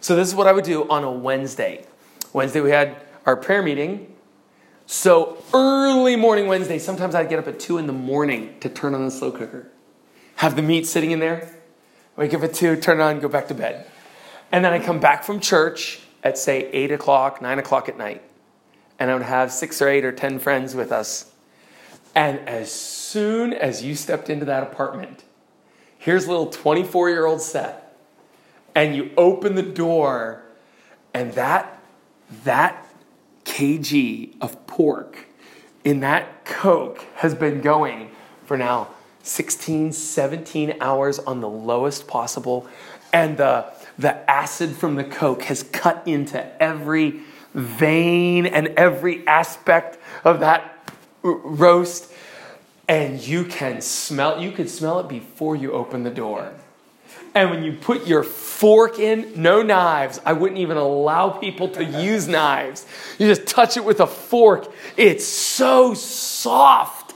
So, 0.00 0.14
this 0.16 0.28
is 0.28 0.34
what 0.34 0.46
I 0.46 0.52
would 0.52 0.64
do 0.64 0.88
on 0.88 1.04
a 1.04 1.10
Wednesday. 1.10 1.84
Wednesday, 2.32 2.60
we 2.60 2.70
had 2.70 2.96
our 3.26 3.36
prayer 3.36 3.62
meeting. 3.62 4.14
So, 4.86 5.42
early 5.52 6.16
morning 6.16 6.46
Wednesday, 6.46 6.78
sometimes 6.78 7.14
I'd 7.14 7.28
get 7.28 7.38
up 7.38 7.48
at 7.48 7.58
2 7.58 7.78
in 7.78 7.86
the 7.86 7.92
morning 7.92 8.56
to 8.60 8.68
turn 8.68 8.94
on 8.94 9.04
the 9.04 9.10
slow 9.10 9.32
cooker, 9.32 9.68
have 10.36 10.54
the 10.54 10.62
meat 10.62 10.86
sitting 10.86 11.10
in 11.10 11.18
there, 11.18 11.52
wake 12.16 12.34
up 12.34 12.42
at 12.42 12.54
2, 12.54 12.76
turn 12.76 13.00
it 13.00 13.02
on, 13.02 13.20
go 13.20 13.28
back 13.28 13.48
to 13.48 13.54
bed. 13.54 13.86
And 14.52 14.64
then 14.64 14.72
I 14.72 14.78
come 14.78 15.00
back 15.00 15.24
from 15.24 15.40
church 15.40 16.00
at, 16.22 16.38
say, 16.38 16.68
8 16.70 16.92
o'clock, 16.92 17.42
9 17.42 17.58
o'clock 17.58 17.88
at 17.88 17.96
night 17.96 18.22
and 19.02 19.10
I 19.10 19.14
would 19.14 19.24
have 19.24 19.50
six 19.50 19.82
or 19.82 19.88
eight 19.88 20.04
or 20.04 20.12
ten 20.12 20.38
friends 20.38 20.76
with 20.76 20.92
us. 20.92 21.32
And 22.14 22.38
as 22.48 22.70
soon 22.70 23.52
as 23.52 23.82
you 23.82 23.96
stepped 23.96 24.30
into 24.30 24.44
that 24.44 24.62
apartment, 24.62 25.24
here's 25.98 26.28
little 26.28 26.46
24 26.46 27.10
year 27.10 27.26
old 27.26 27.42
Seth, 27.42 27.82
and 28.76 28.94
you 28.94 29.10
open 29.16 29.56
the 29.56 29.62
door, 29.64 30.44
and 31.12 31.32
that, 31.32 31.82
that 32.44 32.86
kg 33.44 34.36
of 34.40 34.68
pork 34.68 35.26
in 35.82 35.98
that 35.98 36.44
Coke 36.44 37.04
has 37.16 37.34
been 37.34 37.60
going 37.60 38.12
for 38.44 38.56
now 38.56 38.86
16, 39.24 39.90
17 39.90 40.76
hours 40.80 41.18
on 41.18 41.40
the 41.40 41.48
lowest 41.48 42.06
possible, 42.06 42.68
and 43.12 43.36
the, 43.36 43.66
the 43.98 44.30
acid 44.30 44.76
from 44.76 44.94
the 44.94 45.02
Coke 45.02 45.42
has 45.42 45.64
cut 45.64 46.06
into 46.06 46.62
every 46.62 47.22
vein 47.54 48.46
and 48.46 48.68
every 48.68 49.26
aspect 49.26 49.98
of 50.24 50.40
that 50.40 50.90
roast. 51.22 52.12
And 52.88 53.26
you 53.26 53.44
can 53.44 53.80
smell, 53.80 54.40
you 54.40 54.52
could 54.52 54.68
smell 54.68 55.00
it 55.00 55.08
before 55.08 55.56
you 55.56 55.72
open 55.72 56.02
the 56.02 56.10
door. 56.10 56.52
And 57.34 57.50
when 57.50 57.62
you 57.62 57.72
put 57.72 58.06
your 58.06 58.22
fork 58.22 58.98
in, 58.98 59.40
no 59.40 59.62
knives. 59.62 60.20
I 60.24 60.34
wouldn't 60.34 60.60
even 60.60 60.76
allow 60.76 61.30
people 61.30 61.68
to 61.70 61.84
use 61.84 62.28
knives. 62.28 62.86
You 63.18 63.26
just 63.26 63.46
touch 63.46 63.76
it 63.76 63.84
with 63.84 64.00
a 64.00 64.06
fork. 64.06 64.70
It's 64.96 65.26
so 65.26 65.94
soft. 65.94 67.14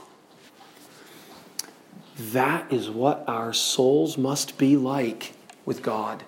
That 2.17 2.71
is 2.73 2.89
what 2.89 3.23
our 3.27 3.53
souls 3.53 4.17
must 4.17 4.57
be 4.57 4.75
like 4.75 5.33
with 5.65 5.83
God 5.83 6.23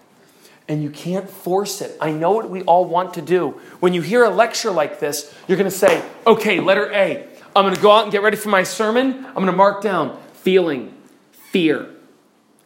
and 0.70 0.84
you 0.84 0.92
can't 0.92 1.28
force 1.28 1.82
it. 1.82 1.98
I 2.00 2.12
know 2.12 2.32
what 2.32 2.50
we 2.50 2.62
all 2.62 2.86
want 2.86 3.16
to 3.16 3.22
do. 3.22 3.60
When 3.80 3.94
you 3.94 4.02
hear 4.04 4.24
a 4.24 4.30
lecture 4.30 4.70
like 4.70 5.00
this, 5.00 5.34
you're 5.48 5.58
going 5.58 5.70
to 5.70 5.76
say, 5.76 6.02
okay, 6.26 6.60
letter 6.60 6.90
A. 6.94 7.28
I'm 7.56 7.66
going 7.66 7.76
to 7.76 7.82
go 7.82 7.92
out 7.92 8.04
and 8.04 8.12
get 8.12 8.22
ready 8.22 8.38
for 8.38 8.50
my 8.50 8.62
sermon. 8.62 9.26
I'm 9.26 9.34
going 9.34 9.48
to 9.48 9.52
mark 9.52 9.82
down 9.82 10.18
feeling, 10.34 10.94
fear. 11.32 11.90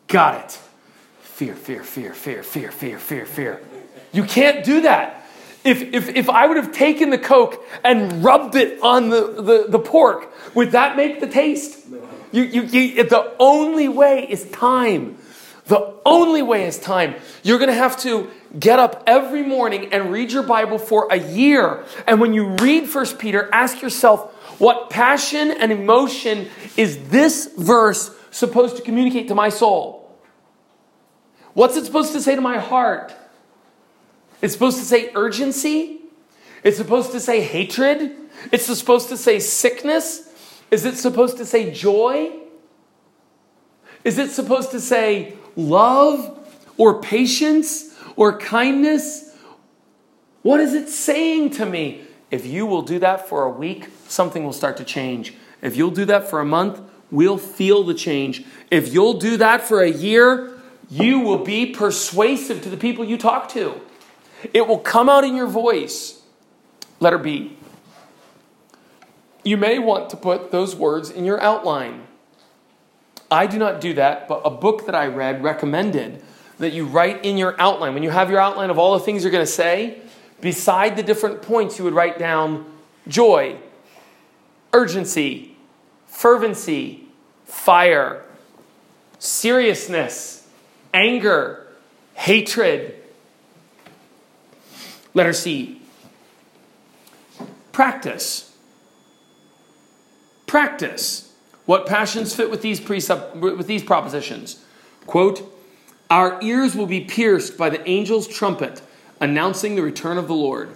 Got 0.08 0.44
it. 0.44 0.60
Fear, 1.22 1.56
fear, 1.56 1.84
fear, 1.84 2.14
fear, 2.14 2.44
fear, 2.44 2.72
fear, 2.72 3.00
fear, 3.00 3.26
fear. 3.26 3.62
You 4.12 4.26
can't 4.26 4.66
do 4.66 4.82
that. 4.82 5.26
If, 5.64 5.82
if, 5.82 6.10
if 6.10 6.30
I 6.30 6.46
would 6.46 6.58
have 6.58 6.74
taken 6.74 7.10
the 7.10 7.18
Coke 7.18 7.66
and 7.86 8.22
rubbed 8.24 8.56
it 8.56 8.82
on 8.82 9.10
the, 9.10 9.42
the, 9.42 9.66
the 9.70 9.80
pork, 9.80 10.30
would 10.54 10.72
that 10.72 10.98
make 10.98 11.22
the 11.22 11.28
taste? 11.28 11.88
You, 12.34 12.44
you, 12.44 12.64
you, 12.64 13.04
the 13.04 13.34
only 13.40 13.88
way 13.88 14.28
is 14.30 14.44
time. 14.52 15.18
The 15.66 15.96
only 16.06 16.42
way 16.42 16.66
is 16.66 16.78
time. 16.78 17.16
You're 17.42 17.58
going 17.58 17.70
to 17.70 17.76
have 17.76 17.98
to 18.02 18.30
get 18.60 18.80
up 18.80 19.04
every 19.08 19.44
morning 19.44 19.94
and 19.94 20.12
read 20.12 20.32
your 20.32 20.44
Bible 20.44 20.78
for 20.78 21.08
a 21.10 21.18
year. 21.18 21.86
And 22.06 22.20
when 22.20 22.34
you 22.34 22.50
read 22.56 22.88
First 22.90 23.18
Peter, 23.18 23.50
ask 23.54 23.82
yourself, 23.82 24.32
what 24.60 24.90
passion 24.90 25.52
and 25.52 25.72
emotion 25.72 26.50
is 26.76 27.10
this 27.10 27.50
verse 27.58 28.14
supposed 28.32 28.76
to 28.78 28.82
communicate 28.82 29.30
to 29.30 29.36
my 29.36 29.50
soul? 29.50 30.00
What's 31.54 31.78
it 31.78 31.86
supposed 31.86 32.14
to 32.14 32.22
say 32.22 32.36
to 32.36 32.42
my 32.42 32.58
heart? 32.58 33.14
It's 34.42 34.54
supposed 34.54 34.80
to 34.80 34.86
say 34.86 35.12
urgency. 35.16 36.02
It's 36.64 36.78
supposed 36.78 37.12
to 37.12 37.20
say 37.20 37.42
hatred. 37.42 38.16
It's 38.52 38.66
supposed 38.66 39.10
to 39.10 39.18
say 39.18 39.40
sickness. 39.40 40.30
Is 40.72 40.86
it 40.86 40.98
supposed 40.98 41.38
to 41.38 41.46
say 41.46 41.72
joy? 41.72 42.32
Is 44.04 44.18
it 44.18 44.32
supposed 44.32 44.72
to 44.72 44.80
say 44.80 45.38
love 45.56 46.40
or 46.78 47.02
patience 47.02 47.96
or 48.16 48.38
kindness? 48.38 49.36
What 50.42 50.60
is 50.60 50.74
it 50.74 50.90
saying 50.90 51.52
to 51.52 51.66
me? 51.66 52.02
If 52.32 52.46
you 52.46 52.66
will 52.66 52.82
do 52.82 53.00
that 53.00 53.28
for 53.30 53.44
a 53.44 53.50
week, 53.50 53.90
something 54.08 54.44
will 54.44 54.54
start 54.54 54.78
to 54.78 54.84
change. 54.84 55.36
If 55.62 55.76
you'll 55.76 55.92
do 55.92 56.06
that 56.06 56.30
for 56.30 56.40
a 56.40 56.46
month, 56.46 56.82
we'll 57.12 57.38
feel 57.38 57.84
the 57.84 57.94
change. 57.94 58.44
If 58.72 58.94
you'll 58.94 59.20
do 59.20 59.38
that 59.38 59.62
for 59.62 59.82
a 59.82 59.90
year, 59.90 60.60
you 60.90 61.20
will 61.20 61.44
be 61.44 61.68
persuasive 61.68 62.62
to 62.64 62.70
the 62.70 62.78
people 62.78 63.06
you 63.06 63.18
talk 63.18 63.50
to. 63.50 63.80
It 64.54 64.68
will 64.68 64.80
come 64.80 65.10
out 65.10 65.24
in 65.24 65.36
your 65.36 65.48
voice. 65.48 66.22
Letter 67.00 67.18
B. 67.18 67.58
You 69.44 69.58
may 69.58 69.78
want 69.78 70.10
to 70.10 70.18
put 70.18 70.52
those 70.52 70.76
words 70.76 71.10
in 71.10 71.26
your 71.26 71.40
outline. 71.42 72.08
I 73.34 73.48
do 73.48 73.58
not 73.58 73.82
do 73.82 73.94
that, 73.96 74.28
but 74.28 74.42
a 74.46 74.50
book 74.50 74.86
that 74.86 74.96
I 74.96 75.08
read 75.08 75.44
recommended 75.44 76.24
that 76.60 76.72
you 76.72 76.86
write 76.86 77.26
in 77.26 77.38
your 77.38 77.60
outline. 77.60 77.94
When 77.94 78.04
you 78.04 78.12
have 78.12 78.30
your 78.30 78.40
outline 78.40 78.70
of 78.70 78.78
all 78.78 78.94
the 78.94 79.04
things 79.04 79.24
you're 79.24 79.32
going 79.32 79.46
to 79.46 79.52
say, 79.52 80.02
beside 80.40 80.96
the 80.96 81.04
different 81.04 81.42
points, 81.42 81.78
you 81.78 81.84
would 81.86 81.94
write 81.94 82.20
down 82.20 82.66
joy, 83.08 83.58
urgency, 84.72 85.56
fervency, 86.06 87.06
fire, 87.46 88.24
seriousness, 89.20 90.48
anger, 90.94 91.68
hatred, 92.14 93.00
Letter 95.14 95.34
C. 95.34 95.82
Practice. 97.72 98.56
Practice. 100.46 101.33
What 101.66 101.86
passions 101.86 102.36
fit 102.36 102.52
with 102.52 102.62
these, 102.62 102.80
precept, 102.80 103.36
with 103.36 103.68
these 103.68 103.84
propositions? 103.84 104.64
Quote, 105.06 105.50
Our 106.10 106.42
ears 106.42 106.76
will 106.76 106.86
be 106.86 107.02
pierced 107.02 107.58
by 107.58 107.70
the 107.70 107.86
angel's 107.88 108.28
trumpet 108.28 108.82
announcing 109.22 109.76
the 109.76 109.82
return 109.82 110.18
of 110.18 110.28
the 110.28 110.36
Lord. 110.36 110.76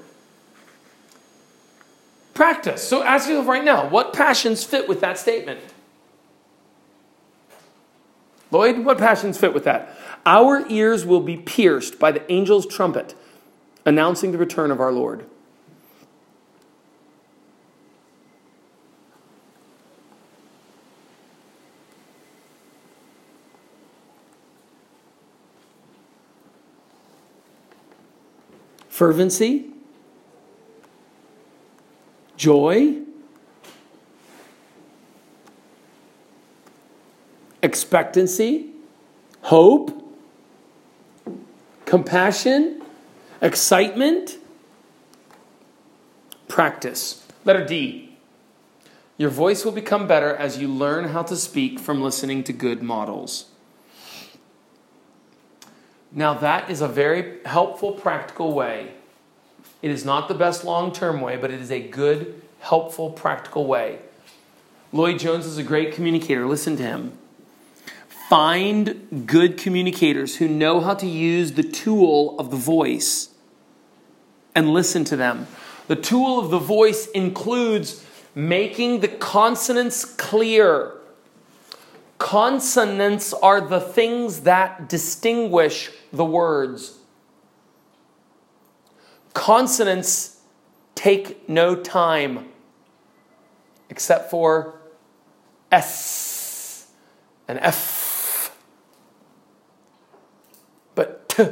Practice. 2.33 2.87
So 2.87 3.03
ask 3.03 3.27
yourself 3.27 3.47
right 3.47 3.63
now, 3.63 3.89
what 3.89 4.13
passions 4.13 4.63
fit 4.63 4.87
with 4.87 5.01
that 5.01 5.17
statement? 5.17 5.59
Lloyd, 8.51 8.85
what 8.85 8.97
passions 8.97 9.37
fit 9.37 9.53
with 9.53 9.65
that? 9.65 9.97
Our 10.25 10.65
ears 10.69 11.05
will 11.05 11.19
be 11.19 11.35
pierced 11.35 11.99
by 11.99 12.11
the 12.11 12.29
angel's 12.31 12.65
trumpet 12.65 13.15
announcing 13.85 14.31
the 14.31 14.37
return 14.37 14.71
of 14.71 14.79
our 14.79 14.91
Lord. 14.91 15.25
Fervency, 28.97 29.67
joy, 32.35 32.95
expectancy, 37.61 38.71
hope, 39.41 39.91
compassion, 41.85 42.81
Excitement, 43.41 44.37
practice. 46.47 47.23
Letter 47.45 47.63
D. 47.65 48.17
Your 49.17 49.29
voice 49.29 49.63
will 49.63 49.71
become 49.71 50.07
better 50.07 50.35
as 50.35 50.57
you 50.57 50.67
learn 50.67 51.09
how 51.09 51.21
to 51.23 51.35
speak 51.35 51.79
from 51.79 52.01
listening 52.01 52.43
to 52.45 52.53
good 52.53 52.81
models. 52.81 53.45
Now, 56.11 56.33
that 56.35 56.69
is 56.69 56.81
a 56.81 56.87
very 56.87 57.39
helpful, 57.45 57.91
practical 57.91 58.53
way. 58.53 58.93
It 59.81 59.91
is 59.91 60.05
not 60.05 60.27
the 60.27 60.33
best 60.33 60.63
long 60.63 60.91
term 60.91 61.21
way, 61.21 61.37
but 61.37 61.51
it 61.51 61.61
is 61.61 61.71
a 61.71 61.79
good, 61.79 62.41
helpful, 62.59 63.11
practical 63.11 63.65
way. 63.65 63.99
Lloyd 64.91 65.19
Jones 65.19 65.45
is 65.45 65.57
a 65.57 65.63
great 65.63 65.93
communicator. 65.93 66.45
Listen 66.47 66.77
to 66.77 66.83
him. 66.83 67.17
Find 68.29 69.25
good 69.25 69.57
communicators 69.57 70.37
who 70.37 70.47
know 70.47 70.81
how 70.81 70.93
to 70.95 71.07
use 71.07 71.53
the 71.53 71.63
tool 71.63 72.37
of 72.39 72.51
the 72.51 72.57
voice 72.57 73.29
and 74.53 74.73
listen 74.73 75.05
to 75.05 75.15
them. 75.15 75.47
The 75.87 75.95
tool 75.95 76.39
of 76.39 76.49
the 76.49 76.59
voice 76.59 77.07
includes 77.07 78.05
making 78.35 78.99
the 78.99 79.07
consonants 79.07 80.03
clear. 80.03 80.96
Consonants 82.17 83.33
are 83.33 83.61
the 83.61 83.79
things 83.79 84.41
that 84.41 84.89
distinguish 84.89 85.91
the 86.11 86.25
words. 86.25 86.97
Consonants 89.33 90.41
take 90.95 91.47
no 91.47 91.75
time 91.75 92.49
except 93.89 94.31
for 94.31 94.79
S 95.71 96.87
and 97.47 97.59
F 97.59 98.57
but 100.95 101.29
t, 101.29 101.45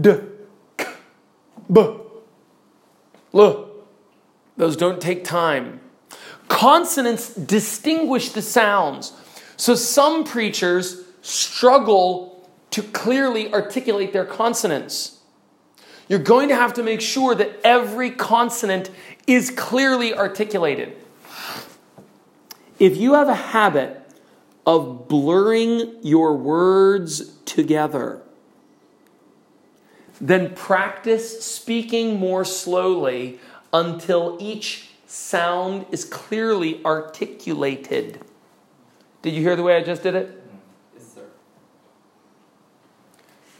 d, 0.00 0.12
k, 0.76 0.86
b, 1.72 1.80
l, 3.34 3.68
those 4.56 4.76
don't 4.76 5.00
take 5.00 5.24
time. 5.24 5.80
Consonants 6.46 7.34
distinguish 7.34 8.28
the 8.30 8.40
sounds. 8.40 9.12
So 9.56 9.74
some 9.74 10.24
preachers 10.24 11.02
struggle 11.22 12.48
to 12.70 12.82
clearly 12.82 13.52
articulate 13.52 14.12
their 14.12 14.24
consonants. 14.24 15.20
You're 16.08 16.18
going 16.18 16.48
to 16.50 16.54
have 16.54 16.74
to 16.74 16.82
make 16.82 17.00
sure 17.00 17.34
that 17.34 17.60
every 17.64 18.10
consonant 18.10 18.90
is 19.26 19.50
clearly 19.50 20.14
articulated. 20.14 20.96
If 22.78 22.96
you 22.96 23.14
have 23.14 23.28
a 23.28 23.34
habit 23.34 24.02
of 24.66 25.08
blurring 25.08 25.96
your 26.02 26.36
words 26.36 27.32
together, 27.44 28.20
then 30.20 30.54
practice 30.54 31.44
speaking 31.44 32.18
more 32.18 32.44
slowly 32.44 33.38
until 33.72 34.36
each 34.40 34.90
sound 35.06 35.86
is 35.90 36.04
clearly 36.04 36.84
articulated. 36.84 38.20
Did 39.26 39.34
you 39.34 39.42
hear 39.42 39.56
the 39.56 39.64
way 39.64 39.76
I 39.76 39.82
just 39.82 40.04
did 40.04 40.14
it? 40.14 40.40
Yes, 40.94 41.14
sir. 41.14 41.22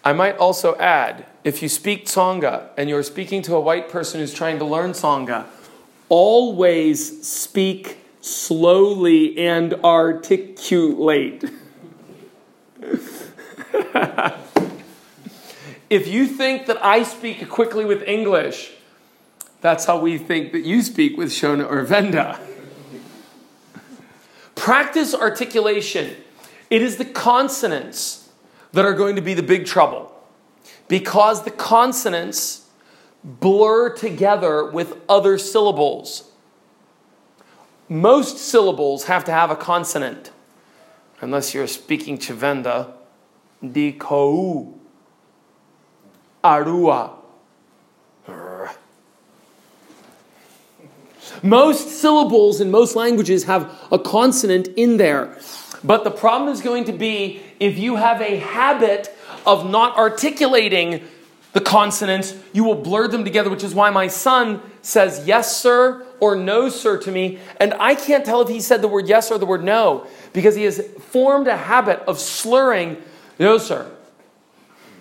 I 0.04 0.12
might 0.12 0.36
also 0.36 0.76
add 0.76 1.26
if 1.42 1.60
you 1.60 1.68
speak 1.68 2.06
Tsonga 2.06 2.68
and 2.76 2.88
you're 2.88 3.02
speaking 3.02 3.42
to 3.42 3.56
a 3.56 3.60
white 3.60 3.88
person 3.88 4.20
who's 4.20 4.32
trying 4.32 4.60
to 4.60 4.64
learn 4.64 4.92
Tsonga, 4.92 5.46
always 6.08 7.26
speak 7.26 7.98
slowly 8.20 9.36
and 9.38 9.74
articulate. 9.82 11.50
If 15.88 16.08
you 16.08 16.26
think 16.26 16.66
that 16.66 16.84
I 16.84 17.04
speak 17.04 17.48
quickly 17.48 17.84
with 17.84 18.02
English, 18.02 18.72
that's 19.60 19.84
how 19.84 19.98
we 19.98 20.18
think 20.18 20.50
that 20.50 20.64
you 20.64 20.82
speak 20.82 21.16
with 21.16 21.30
Shona 21.30 21.68
or 21.68 21.82
Venda. 21.82 22.40
Practice 24.66 25.14
articulation. 25.14 26.16
It 26.70 26.82
is 26.82 26.96
the 26.96 27.04
consonants 27.04 28.30
that 28.72 28.84
are 28.84 28.94
going 28.94 29.14
to 29.14 29.22
be 29.22 29.32
the 29.32 29.40
big 29.44 29.64
trouble 29.64 30.12
because 30.88 31.44
the 31.44 31.52
consonants 31.52 32.68
blur 33.22 33.90
together 33.90 34.68
with 34.68 34.98
other 35.08 35.38
syllables. 35.38 36.32
Most 37.88 38.38
syllables 38.38 39.04
have 39.04 39.22
to 39.26 39.30
have 39.30 39.52
a 39.52 39.54
consonant, 39.54 40.32
unless 41.20 41.54
you're 41.54 41.68
speaking 41.68 42.18
Tshivenda, 42.18 42.92
di 43.62 43.92
kou. 43.92 44.80
Arua. 46.42 47.15
Most 51.42 51.88
syllables 51.88 52.60
in 52.60 52.70
most 52.70 52.96
languages 52.96 53.44
have 53.44 53.72
a 53.90 53.98
consonant 53.98 54.68
in 54.76 54.96
there. 54.96 55.38
But 55.84 56.04
the 56.04 56.10
problem 56.10 56.52
is 56.52 56.60
going 56.60 56.84
to 56.84 56.92
be 56.92 57.42
if 57.60 57.78
you 57.78 57.96
have 57.96 58.20
a 58.20 58.36
habit 58.36 59.14
of 59.44 59.68
not 59.68 59.96
articulating 59.96 61.02
the 61.52 61.60
consonants, 61.60 62.34
you 62.52 62.64
will 62.64 62.74
blur 62.74 63.08
them 63.08 63.24
together, 63.24 63.48
which 63.48 63.64
is 63.64 63.74
why 63.74 63.88
my 63.88 64.08
son 64.08 64.60
says 64.82 65.26
yes, 65.26 65.56
sir, 65.56 66.04
or 66.20 66.36
no, 66.36 66.68
sir, 66.68 66.98
to 66.98 67.10
me. 67.10 67.38
And 67.58 67.72
I 67.74 67.94
can't 67.94 68.24
tell 68.26 68.42
if 68.42 68.48
he 68.48 68.60
said 68.60 68.82
the 68.82 68.88
word 68.88 69.08
yes 69.08 69.30
or 69.30 69.38
the 69.38 69.46
word 69.46 69.64
no, 69.64 70.06
because 70.32 70.54
he 70.54 70.64
has 70.64 70.80
formed 70.98 71.46
a 71.46 71.56
habit 71.56 72.00
of 72.00 72.18
slurring, 72.18 72.98
no, 73.38 73.56
sir. 73.58 73.90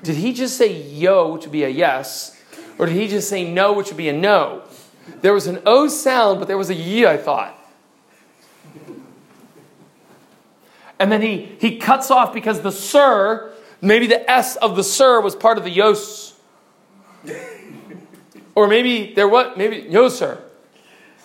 Did 0.03 0.15
he 0.15 0.33
just 0.33 0.57
say 0.57 0.71
yo, 0.71 1.33
which 1.33 1.43
would 1.43 1.51
be 1.51 1.63
a 1.63 1.69
yes, 1.69 2.41
or 2.77 2.85
did 2.85 2.95
he 2.95 3.07
just 3.07 3.27
say 3.27 3.49
no, 3.49 3.73
which 3.73 3.87
would 3.87 3.97
be 3.97 4.07
a 4.07 4.13
no? 4.13 4.63
There 5.21 5.33
was 5.33 5.47
an 5.47 5.61
O 5.65 5.87
sound, 5.87 6.39
but 6.39 6.47
there 6.47 6.57
was 6.57 6.69
a 6.69 6.75
Y, 6.75 7.05
I 7.05 7.17
thought. 7.17 7.59
And 10.99 11.11
then 11.11 11.21
he, 11.21 11.55
he 11.59 11.77
cuts 11.77 12.09
off 12.09 12.33
because 12.33 12.61
the 12.61 12.71
sir, 12.71 13.53
maybe 13.81 14.07
the 14.07 14.29
S 14.29 14.55
of 14.55 14.75
the 14.75 14.83
sir 14.83 15.19
was 15.21 15.35
part 15.35 15.57
of 15.57 15.63
the 15.63 15.69
yos. 15.69 16.33
or 18.55 18.67
maybe 18.67 19.13
there 19.13 19.27
what 19.27 19.57
maybe 19.57 19.83
yoser. 19.83 20.39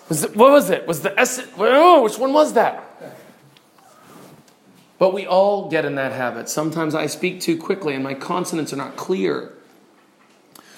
Was 0.09 0.25
it, 0.25 0.37
what 0.37 0.51
was 0.51 0.71
it? 0.71 0.89
Was 0.89 1.03
the 1.03 1.19
S, 1.19 1.41
oh, 1.57 2.03
which 2.03 2.19
one 2.19 2.33
was 2.33 2.55
that? 2.55 2.85
But 4.99 5.15
we 5.15 5.25
all 5.25 5.71
get 5.71 5.85
in 5.85 5.95
that 5.95 6.13
habit. 6.13 6.49
Sometimes 6.49 6.95
I 6.95 7.07
speak 7.07 7.41
too 7.41 7.57
quickly 7.57 7.95
and 7.95 8.03
my 8.03 8.15
consonants 8.15 8.73
are 8.73 8.77
not 8.77 8.97
clear. 8.97 9.53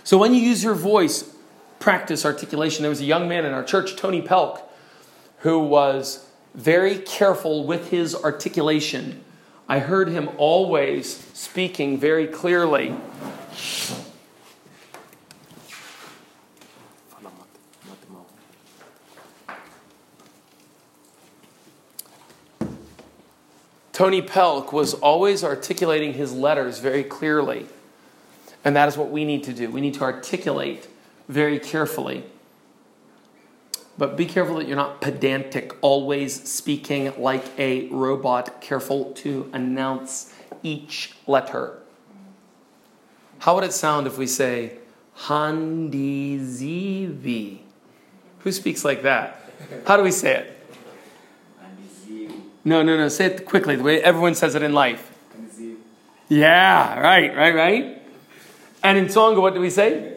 So 0.04 0.18
when 0.18 0.34
you 0.34 0.40
use 0.40 0.62
your 0.62 0.74
voice, 0.74 1.31
practice 1.82 2.24
articulation. 2.24 2.82
There 2.82 2.90
was 2.90 3.00
a 3.00 3.04
young 3.04 3.28
man 3.28 3.44
in 3.44 3.52
our 3.52 3.64
church, 3.64 3.96
Tony 3.96 4.22
Pelk, 4.22 4.62
who 5.38 5.58
was 5.58 6.24
very 6.54 6.96
careful 6.96 7.64
with 7.64 7.90
his 7.90 8.14
articulation. 8.14 9.24
I 9.68 9.80
heard 9.80 10.08
him 10.08 10.30
always 10.38 11.16
speaking 11.34 11.98
very 11.98 12.28
clearly. 12.28 12.94
Tony 23.92 24.22
Pelk 24.22 24.72
was 24.72 24.94
always 24.94 25.42
articulating 25.42 26.14
his 26.14 26.32
letters 26.32 26.78
very 26.78 27.02
clearly. 27.02 27.66
And 28.64 28.76
that 28.76 28.88
is 28.88 28.96
what 28.96 29.10
we 29.10 29.24
need 29.24 29.42
to 29.44 29.52
do. 29.52 29.68
We 29.68 29.80
need 29.80 29.94
to 29.94 30.02
articulate 30.02 30.86
very 31.28 31.58
carefully. 31.58 32.24
But 33.98 34.16
be 34.16 34.24
careful 34.26 34.56
that 34.56 34.66
you're 34.66 34.76
not 34.76 35.00
pedantic, 35.00 35.76
always 35.82 36.48
speaking 36.48 37.12
like 37.20 37.44
a 37.58 37.88
robot, 37.88 38.60
careful 38.60 39.12
to 39.14 39.50
announce 39.52 40.34
each 40.62 41.14
letter. 41.26 41.78
How 43.40 43.54
would 43.54 43.64
it 43.64 43.72
sound 43.72 44.06
if 44.06 44.16
we 44.16 44.26
say 44.26 44.78
Handizivi? 45.18 45.98
Who 48.40 48.52
speaks 48.52 48.84
like 48.84 49.02
that? 49.02 49.50
How 49.86 49.96
do 49.96 50.02
we 50.02 50.10
say 50.10 50.36
it? 50.36 50.58
No, 52.64 52.82
no, 52.82 52.96
no. 52.96 53.08
Say 53.08 53.26
it 53.26 53.44
quickly, 53.44 53.76
the 53.76 53.82
way 53.82 54.00
everyone 54.02 54.34
says 54.34 54.54
it 54.54 54.62
in 54.62 54.72
life. 54.72 55.10
Yeah, 56.28 56.98
right, 57.00 57.36
right, 57.36 57.54
right. 57.54 58.02
And 58.82 58.96
in 58.96 59.08
Tonga, 59.08 59.40
what 59.40 59.54
do 59.54 59.60
we 59.60 59.70
say? 59.70 60.11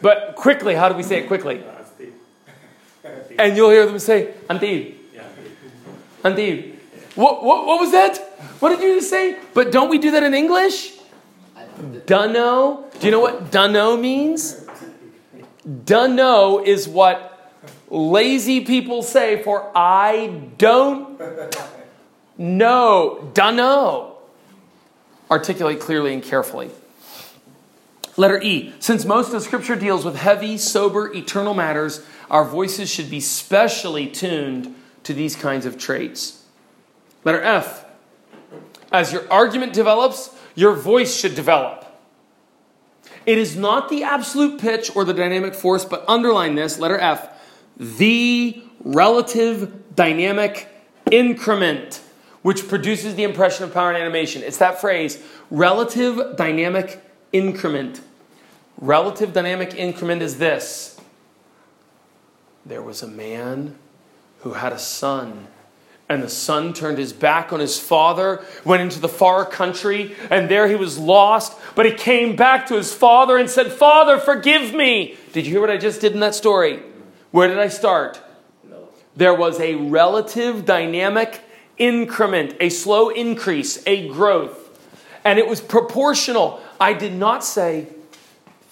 But 0.00 0.34
quickly, 0.36 0.74
how 0.74 0.88
do 0.88 0.94
we 0.94 1.02
say 1.02 1.18
it 1.18 1.26
quickly? 1.26 1.62
And 3.38 3.56
you'll 3.56 3.70
hear 3.70 3.86
them 3.86 3.98
say, 3.98 4.34
Antiv. 4.48 4.94
Antiv. 6.22 6.74
What, 7.14 7.44
what, 7.44 7.66
what 7.66 7.80
was 7.80 7.92
that? 7.92 8.18
What 8.60 8.70
did 8.70 8.80
you 8.80 8.96
just 8.96 9.10
say? 9.10 9.36
But 9.54 9.72
don't 9.72 9.88
we 9.88 9.98
do 9.98 10.10
that 10.12 10.22
in 10.22 10.34
English? 10.34 10.94
Dunno. 12.06 12.84
Do 12.98 13.06
you 13.06 13.10
know 13.10 13.20
what 13.20 13.50
dunno 13.50 13.96
means? 13.96 14.66
Dunno 15.84 16.62
is 16.64 16.88
what 16.88 17.54
lazy 17.90 18.64
people 18.64 19.02
say 19.02 19.42
for 19.42 19.70
I 19.74 20.28
don't 20.58 21.20
know. 22.36 23.30
Dunno. 23.34 24.16
Articulate 25.30 25.80
clearly 25.80 26.14
and 26.14 26.22
carefully. 26.22 26.70
Letter 28.18 28.42
E. 28.42 28.74
Since 28.80 29.04
most 29.04 29.32
of 29.32 29.42
Scripture 29.42 29.76
deals 29.76 30.04
with 30.04 30.16
heavy, 30.16 30.58
sober, 30.58 31.14
eternal 31.14 31.54
matters, 31.54 32.04
our 32.28 32.44
voices 32.44 32.90
should 32.90 33.08
be 33.08 33.20
specially 33.20 34.08
tuned 34.08 34.74
to 35.04 35.14
these 35.14 35.36
kinds 35.36 35.64
of 35.64 35.78
traits. 35.78 36.44
Letter 37.22 37.40
F. 37.40 37.84
As 38.90 39.12
your 39.12 39.30
argument 39.32 39.72
develops, 39.72 40.34
your 40.56 40.74
voice 40.74 41.16
should 41.16 41.36
develop. 41.36 41.84
It 43.24 43.38
is 43.38 43.56
not 43.56 43.88
the 43.88 44.02
absolute 44.02 44.60
pitch 44.60 44.94
or 44.96 45.04
the 45.04 45.14
dynamic 45.14 45.54
force, 45.54 45.84
but 45.84 46.04
underline 46.08 46.56
this, 46.56 46.78
letter 46.78 46.98
F, 46.98 47.28
the 47.76 48.62
relative 48.80 49.94
dynamic 49.94 50.66
increment, 51.10 52.00
which 52.42 52.66
produces 52.66 53.14
the 53.14 53.22
impression 53.22 53.64
of 53.64 53.72
power 53.72 53.90
and 53.90 54.02
animation. 54.02 54.42
It's 54.42 54.58
that 54.58 54.80
phrase, 54.80 55.22
relative 55.50 56.36
dynamic 56.36 57.00
increment. 57.32 58.00
Relative 58.80 59.32
dynamic 59.32 59.74
increment 59.74 60.22
is 60.22 60.38
this 60.38 60.98
there 62.64 62.82
was 62.82 63.02
a 63.02 63.08
man 63.08 63.76
who 64.40 64.52
had 64.52 64.72
a 64.72 64.78
son. 64.78 65.48
And 66.10 66.22
the 66.22 66.28
son 66.30 66.72
turned 66.72 66.96
his 66.96 67.12
back 67.12 67.52
on 67.52 67.60
his 67.60 67.78
father, 67.78 68.42
went 68.64 68.80
into 68.80 68.98
the 68.98 69.10
far 69.10 69.44
country, 69.44 70.14
and 70.30 70.48
there 70.48 70.66
he 70.66 70.74
was 70.74 70.98
lost. 70.98 71.58
But 71.74 71.84
he 71.84 71.92
came 71.92 72.34
back 72.34 72.66
to 72.68 72.76
his 72.76 72.94
father 72.94 73.36
and 73.36 73.50
said, 73.50 73.70
Father, 73.70 74.18
forgive 74.18 74.72
me. 74.72 75.16
Did 75.34 75.44
you 75.44 75.52
hear 75.52 75.60
what 75.60 75.70
I 75.70 75.76
just 75.76 76.00
did 76.00 76.12
in 76.12 76.20
that 76.20 76.34
story? 76.34 76.82
Where 77.30 77.48
did 77.48 77.58
I 77.58 77.68
start? 77.68 78.22
There 79.16 79.34
was 79.34 79.60
a 79.60 79.74
relative 79.74 80.64
dynamic 80.64 81.42
increment, 81.76 82.54
a 82.58 82.70
slow 82.70 83.10
increase, 83.10 83.82
a 83.86 84.08
growth. 84.08 84.64
And 85.24 85.38
it 85.38 85.46
was 85.46 85.60
proportional. 85.60 86.60
I 86.80 86.94
did 86.94 87.12
not 87.12 87.44
say, 87.44 87.88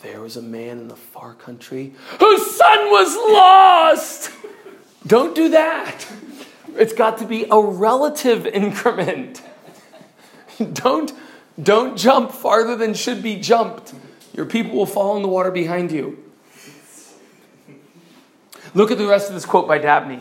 there 0.07 0.21
was 0.21 0.37
a 0.37 0.42
man 0.42 0.79
in 0.79 0.87
the 0.87 0.95
far 0.95 1.35
country 1.35 1.92
whose 2.21 2.57
son 2.57 2.90
was 2.90 3.16
lost. 3.33 4.31
Don't 5.07 5.35
do 5.35 5.49
that. 5.49 6.07
It's 6.77 6.92
got 6.92 7.19
to 7.19 7.27
be 7.27 7.45
a 7.51 7.61
relative 7.61 8.47
increment. 8.47 9.42
Don't, 10.73 11.12
don't 11.61 11.99
jump 11.99 12.31
farther 12.31 12.77
than 12.77 12.95
should 12.95 13.23
be 13.23 13.37
jumped. 13.37 13.95
Your 14.33 14.47
people 14.47 14.77
will 14.77 14.87
fall 14.87 15.16
in 15.16 15.23
the 15.23 15.29
water 15.29 15.51
behind 15.51 15.90
you. 15.90 16.23
Look 18.75 18.90
at 18.90 18.99
the 18.99 19.07
rest 19.07 19.29
of 19.29 19.35
this 19.35 19.45
quote 19.45 19.66
by 19.66 19.79
Dabney. 19.79 20.21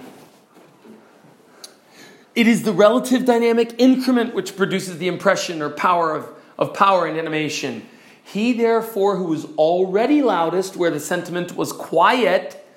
It 2.34 2.48
is 2.48 2.64
the 2.64 2.74
relative 2.74 3.24
dynamic 3.24 3.76
increment 3.78 4.34
which 4.34 4.58
produces 4.58 4.98
the 4.98 5.08
impression 5.08 5.62
or 5.62 5.70
power 5.70 6.14
of, 6.14 6.30
of 6.58 6.74
power 6.74 7.06
and 7.06 7.18
animation. 7.18 7.88
He, 8.26 8.54
therefore, 8.54 9.18
who 9.18 9.26
was 9.26 9.46
already 9.56 10.24
loudest 10.24 10.76
where 10.76 10.90
the 10.90 11.00
sentiment 11.00 11.56
was 11.56 11.72
quiet, 11.72 12.68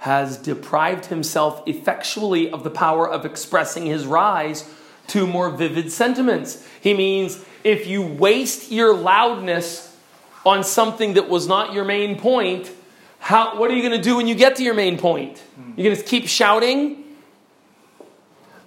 has 0.00 0.36
deprived 0.36 1.06
himself 1.06 1.62
effectually 1.66 2.50
of 2.50 2.62
the 2.62 2.70
power 2.70 3.08
of 3.08 3.24
expressing 3.24 3.86
his 3.86 4.06
rise 4.06 4.70
to 5.08 5.26
more 5.26 5.48
vivid 5.48 5.90
sentiments. 5.90 6.64
He 6.80 6.92
means 6.92 7.42
if 7.64 7.86
you 7.86 8.02
waste 8.02 8.70
your 8.70 8.94
loudness 8.94 9.96
on 10.44 10.62
something 10.62 11.14
that 11.14 11.28
was 11.28 11.48
not 11.48 11.72
your 11.72 11.86
main 11.86 12.18
point, 12.18 12.70
how, 13.18 13.58
what 13.58 13.70
are 13.70 13.74
you 13.74 13.82
going 13.82 13.96
to 13.98 14.04
do 14.04 14.16
when 14.16 14.28
you 14.28 14.34
get 14.34 14.56
to 14.56 14.62
your 14.62 14.74
main 14.74 14.98
point? 14.98 15.42
You're 15.74 15.84
going 15.84 15.96
to 15.96 16.02
keep 16.02 16.28
shouting? 16.28 17.02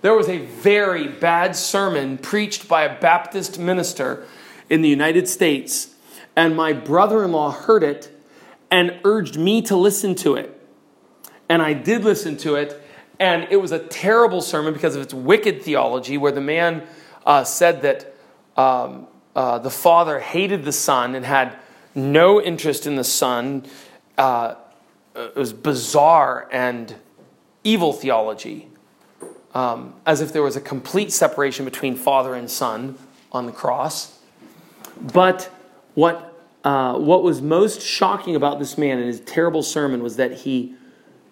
There 0.02 0.16
was 0.16 0.28
a 0.28 0.40
very 0.40 1.08
bad 1.08 1.56
sermon 1.56 2.18
preached 2.18 2.68
by 2.68 2.84
a 2.84 3.00
Baptist 3.00 3.60
minister 3.60 4.26
in 4.72 4.82
the 4.82 4.90
United 4.90 5.30
States 5.30 5.91
and 6.36 6.56
my 6.56 6.74
brother 6.74 7.24
in 7.24 7.32
law 7.32 7.52
heard 7.52 7.84
it 7.84 8.10
and 8.70 9.00
urged 9.04 9.38
me 9.38 9.62
to 9.63 9.76
listen 9.76 10.15
to 10.15 10.36
it. 10.36 10.58
And 11.50 11.62
I 11.62 11.74
did 11.74 12.04
listen 12.04 12.38
to 12.38 12.56
it, 12.56 12.82
and 13.20 13.48
it 13.52 13.58
was 13.58 13.72
a 13.72 13.80
terrible 13.80 14.41
sermon 14.41 14.74
because 14.74 14.96
of 14.96 15.02
its 15.02 15.13
wicked 15.13 15.62
theology, 15.62 16.17
where 16.17 16.32
the 16.32 16.41
man 16.41 16.84
uh, 17.26 17.44
said 17.44 17.82
that 17.82 18.15
um, 18.56 19.08
uh, 19.36 19.60
the 19.60 19.70
father 19.70 20.20
hated 20.20 20.63
the 20.63 20.72
son 20.72 21.15
and 21.15 21.26
had 21.26 21.58
no 21.94 22.41
interest 22.41 22.88
in 22.88 22.96
the 22.96 23.04
son. 23.04 23.65
Uh, 24.17 24.56
it 25.15 25.36
was 25.36 25.52
bizarre 25.52 26.48
and 26.52 26.96
evil 27.65 27.91
theology, 27.91 28.70
um, 29.54 29.94
as 30.06 30.22
if 30.22 30.32
there 30.32 30.41
was 30.41 30.56
a 30.56 30.62
complete 30.62 31.12
separation 31.12 31.65
between 31.65 31.96
father 31.96 32.34
and 32.34 32.50
son 32.50 32.98
on 33.32 33.46
the 33.46 33.52
cross. 33.52 34.20
But 35.02 35.50
what, 35.94 36.48
uh, 36.64 36.98
what 36.98 37.24
was 37.24 37.42
most 37.42 37.82
shocking 37.82 38.36
about 38.36 38.60
this 38.60 38.78
man 38.78 38.98
and 38.98 39.08
his 39.08 39.20
terrible 39.22 39.64
sermon 39.64 40.04
was 40.04 40.16
that 40.18 40.32
he, 40.40 40.76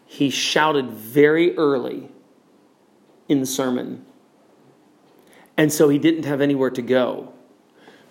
he 0.06 0.30
shouted 0.30 0.89
very 0.89 1.56
early 1.58 2.10
in 3.28 3.39
the 3.39 3.45
sermon. 3.45 4.06
And 5.56 5.72
so 5.72 5.89
he 5.89 5.98
didn't 5.98 6.24
have 6.24 6.41
anywhere 6.41 6.69
to 6.72 6.82
go. 6.82 7.34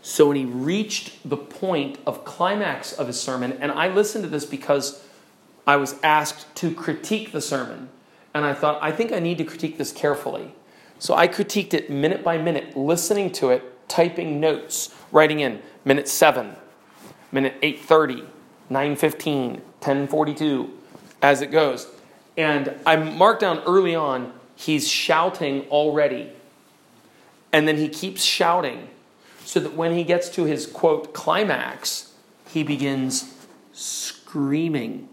So 0.02 0.28
when 0.28 0.36
he 0.36 0.44
reached 0.44 1.28
the 1.28 1.36
point 1.36 1.98
of 2.06 2.24
climax 2.24 2.92
of 2.92 3.08
his 3.08 3.20
sermon, 3.20 3.52
and 3.60 3.72
I 3.72 3.88
listened 3.88 4.24
to 4.24 4.30
this 4.30 4.46
because 4.46 5.04
I 5.66 5.76
was 5.76 5.96
asked 6.02 6.54
to 6.56 6.72
critique 6.74 7.32
the 7.32 7.40
sermon. 7.40 7.88
And 8.32 8.44
I 8.44 8.54
thought, 8.54 8.78
I 8.80 8.92
think 8.92 9.12
I 9.12 9.18
need 9.18 9.38
to 9.38 9.44
critique 9.44 9.76
this 9.76 9.92
carefully. 9.92 10.54
So 10.98 11.14
I 11.14 11.28
critiqued 11.28 11.74
it 11.74 11.90
minute 11.90 12.22
by 12.24 12.38
minute, 12.38 12.76
listening 12.76 13.32
to 13.32 13.50
it, 13.50 13.77
typing 13.88 14.40
notes, 14.40 14.94
writing 15.10 15.40
in 15.40 15.60
minute 15.84 16.08
7, 16.08 16.54
minute 17.32 17.54
8:30, 17.62 18.26
9:15, 18.70 19.60
10:42 19.80 20.70
as 21.22 21.42
it 21.42 21.50
goes. 21.50 21.88
And 22.36 22.74
I 22.86 22.96
marked 22.96 23.40
down 23.40 23.60
early 23.66 23.94
on 23.94 24.32
he's 24.54 24.88
shouting 24.88 25.62
already. 25.70 26.30
And 27.52 27.66
then 27.66 27.76
he 27.76 27.88
keeps 27.88 28.22
shouting 28.22 28.88
so 29.44 29.60
that 29.60 29.74
when 29.74 29.94
he 29.94 30.04
gets 30.04 30.28
to 30.30 30.44
his 30.44 30.66
quote 30.66 31.14
climax, 31.14 32.12
he 32.46 32.62
begins 32.62 33.34
screaming. 33.72 35.08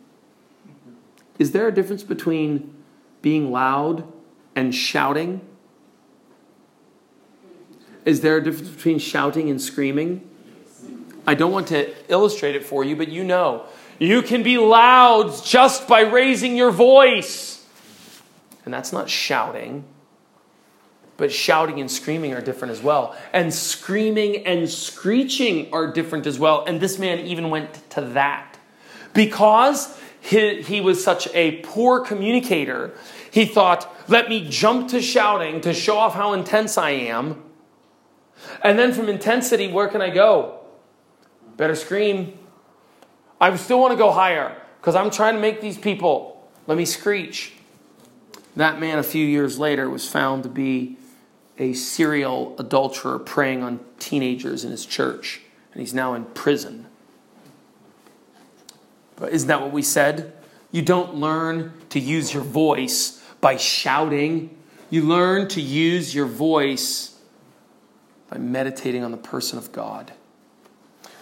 Is 1.40 1.52
there 1.52 1.68
a 1.68 1.74
difference 1.74 2.04
between 2.04 2.74
being 3.22 3.52
loud 3.52 4.04
and 4.56 4.74
shouting? 4.74 5.42
Is 8.06 8.22
there 8.22 8.38
a 8.38 8.44
difference 8.44 8.70
between 8.70 9.00
shouting 9.00 9.50
and 9.50 9.60
screaming? 9.60 10.30
I 11.28 11.34
don't 11.34 11.52
want 11.52 11.68
to 11.68 11.92
illustrate 12.08 12.56
it 12.56 12.64
for 12.64 12.84
you, 12.84 12.96
but 12.96 13.08
you 13.08 13.24
know. 13.24 13.66
You 13.98 14.22
can 14.22 14.44
be 14.44 14.58
loud 14.58 15.44
just 15.44 15.88
by 15.88 16.02
raising 16.02 16.56
your 16.56 16.72
voice. 16.72 17.66
And 18.64 18.74
that's 18.74 18.94
not 18.94 19.10
shouting. 19.10 19.86
But 21.18 21.32
shouting 21.32 21.80
and 21.80 21.90
screaming 21.90 22.34
are 22.34 22.42
different 22.42 22.74
as 22.74 22.84
well. 22.84 23.16
And 23.32 23.54
screaming 23.54 24.46
and 24.46 24.70
screeching 24.70 25.74
are 25.74 25.92
different 25.92 26.28
as 26.28 26.38
well. 26.38 26.66
And 26.68 26.80
this 26.80 27.00
man 27.00 27.20
even 27.20 27.50
went 27.50 27.90
to 27.92 28.02
that. 28.02 28.58
Because 29.14 29.98
he, 30.20 30.62
he 30.62 30.82
was 30.82 31.02
such 31.02 31.28
a 31.34 31.62
poor 31.62 32.02
communicator, 32.02 32.94
he 33.32 33.46
thought, 33.46 33.90
let 34.10 34.30
me 34.30 34.48
jump 34.48 34.90
to 34.90 35.02
shouting 35.02 35.62
to 35.62 35.74
show 35.74 35.98
off 35.98 36.14
how 36.14 36.34
intense 36.34 36.78
I 36.78 36.92
am. 36.92 37.45
And 38.64 38.78
then 38.78 38.94
from 38.94 39.10
intensity, 39.10 39.72
where 39.72 39.88
can 39.88 40.02
I 40.02 40.10
go? 40.10 40.60
Better 41.58 41.76
scream. 41.76 42.38
I 43.40 43.56
still 43.56 43.80
want 43.80 43.92
to 43.92 43.98
go 43.98 44.12
higher 44.12 44.56
because 44.80 44.96
I'm 44.96 45.10
trying 45.12 45.36
to 45.36 45.42
make 45.42 45.62
these 45.62 45.78
people. 45.78 46.48
Let 46.68 46.78
me 46.78 46.86
screech. 46.86 47.54
That 48.56 48.80
man, 48.80 49.00
a 49.00 49.04
few 49.04 49.26
years 49.26 49.60
later, 49.60 49.90
was 49.90 50.08
found 50.08 50.44
to 50.44 50.50
be 50.50 50.98
a 51.58 51.74
serial 51.74 52.56
adulterer 52.58 53.20
preying 53.20 53.64
on 53.64 53.80
teenagers 54.00 54.64
in 54.64 54.72
his 54.72 54.86
church, 54.86 55.42
and 55.74 55.82
he's 55.82 55.94
now 55.94 56.14
in 56.14 56.26
prison. 56.26 56.86
But 59.16 59.32
isn't 59.32 59.48
that 59.48 59.62
what 59.62 59.72
we 59.72 59.82
said? 59.82 60.34
You 60.72 60.82
don't 60.82 61.16
learn 61.16 61.74
to 61.90 62.00
use 62.00 62.34
your 62.34 62.44
voice 62.44 63.22
by 63.40 63.58
shouting, 63.58 64.58
you 64.90 65.04
learn 65.04 65.48
to 65.50 65.62
use 65.62 66.14
your 66.14 66.26
voice 66.26 67.15
by 68.36 68.42
meditating 68.42 69.02
on 69.02 69.12
the 69.12 69.18
person 69.18 69.58
of 69.58 69.72
God. 69.72 70.12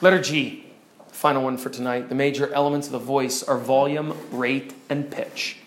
Letter 0.01 0.19
G, 0.19 0.65
final 1.09 1.43
one 1.43 1.57
for 1.57 1.69
tonight. 1.69 2.09
The 2.09 2.15
major 2.15 2.51
elements 2.51 2.87
of 2.87 2.93
the 2.93 2.99
voice 2.99 3.43
are 3.43 3.57
volume, 3.57 4.17
rate, 4.31 4.73
and 4.89 5.11
pitch. 5.11 5.57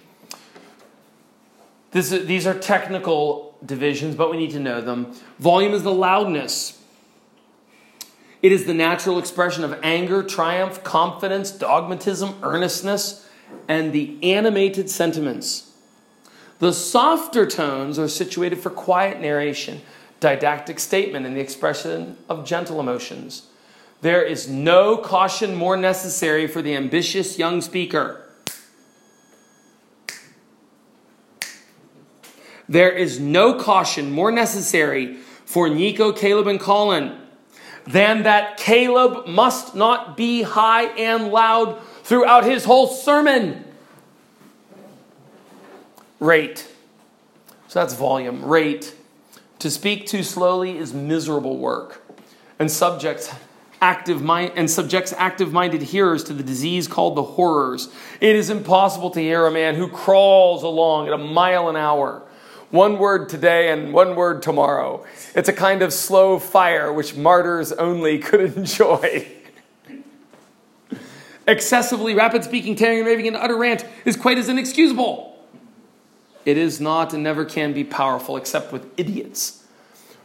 This, 1.93 2.11
these 2.11 2.49
are 2.49 2.59
technical 2.59 3.57
divisions, 3.65 4.17
but 4.17 4.29
we 4.29 4.37
need 4.37 4.51
to 4.51 4.59
know 4.59 4.81
them. 4.81 5.13
Volume 5.39 5.73
is 5.73 5.85
the 5.85 5.93
loudness. 5.93 6.83
It 8.43 8.51
is 8.51 8.67
the 8.67 8.75
natural 8.75 9.17
expression 9.17 9.63
of 9.63 9.79
anger, 9.85 10.25
triumph, 10.25 10.83
confidence, 10.83 11.53
dogmatism, 11.53 12.41
earnestness, 12.43 13.29
and 13.69 13.93
the 13.93 14.19
animated 14.21 14.91
sentiments. 14.91 15.71
The 16.59 16.73
softer 16.73 17.47
tones 17.47 18.01
are 18.01 18.09
situated 18.09 18.59
for 18.59 18.71
quiet 18.71 19.21
narration, 19.21 19.83
didactic 20.21 20.79
statement, 20.79 21.27
and 21.27 21.37
the 21.37 21.41
expression 21.41 22.17
of 22.29 22.45
gentle 22.45 22.81
emotions. 22.81 23.47
There 24.01 24.23
is 24.23 24.49
no 24.49 24.97
caution 24.97 25.55
more 25.55 25.77
necessary 25.77 26.47
for 26.47 26.63
the 26.63 26.75
ambitious 26.75 27.39
young 27.39 27.61
speaker. 27.61 28.23
There 32.69 32.91
is 32.91 33.21
no 33.21 33.55
caution 33.55 34.11
more 34.11 34.33
necessary 34.33 35.17
for 35.45 35.69
Nico, 35.69 36.13
Caleb, 36.13 36.49
and 36.49 36.61
Colin 36.61 37.21
than 37.87 38.25
that 38.25 38.57
Caleb 38.57 39.29
must 39.29 39.75
not 39.75 40.17
be 40.17 40.43
high 40.43 40.87
and 40.97 41.29
loud 41.29 41.81
throughout 42.03 42.45
his 42.45 42.65
whole 42.65 42.89
sermon. 42.89 43.65
Rate. 46.19 46.69
So 47.69 47.81
that's 47.81 47.95
volume. 47.95 48.45
Rate. 48.45 48.95
To 49.61 49.71
speak 49.71 50.07
too 50.07 50.23
slowly 50.23 50.77
is 50.77 50.93
miserable 50.93 51.59
work. 51.59 52.03
And 52.59 52.71
subjects 52.71 53.35
active 53.81 54.23
mind 54.23 54.53
and 54.57 54.71
subjects 54.71 55.13
active-minded 55.17 55.83
hearers 55.83 56.25
to 56.25 56.33
the 56.33 56.43
disease 56.43 56.89
called 56.89 57.15
the 57.15 57.23
horrors. 57.23 57.89
It 58.21 58.35
is 58.35 58.51
impossible 58.51 59.11
to 59.11 59.21
hear 59.21 59.47
a 59.47 59.51
man 59.51 59.75
who 59.75 59.89
crawls 59.89 60.63
along 60.63 61.09
at 61.09 61.13
a 61.13 61.19
mile 61.19 61.69
an 61.69 61.77
hour. 61.77 62.23
One 62.71 62.99
word 62.99 63.29
today 63.29 63.71
and 63.71 63.93
one 63.93 64.17
word 64.17 64.43
tomorrow. 64.43 65.05
It's 65.35 65.49
a 65.49 65.53
kind 65.53 65.83
of 65.83 65.93
slow 65.93 66.39
fire 66.39 66.93
which 66.93 67.17
martyrs 67.17 67.73
only 67.73 68.19
could 68.29 68.57
enjoy. 68.57 69.27
Excessively 71.47 72.15
rapid 72.15 72.43
speaking, 72.43 72.75
tearing 72.75 72.99
and 72.99 73.07
raving, 73.07 73.29
and 73.29 73.37
utter 73.37 73.57
rant 73.57 73.85
is 74.05 74.17
quite 74.17 74.37
as 74.37 74.49
inexcusable. 74.49 75.36
It 76.47 76.57
is 76.57 76.81
not 76.81 77.13
and 77.13 77.25
never 77.25 77.45
can 77.45 77.73
be 77.73 77.83
powerful 77.83 78.37
except 78.37 78.73
with 78.73 78.89
idiots. 78.97 79.65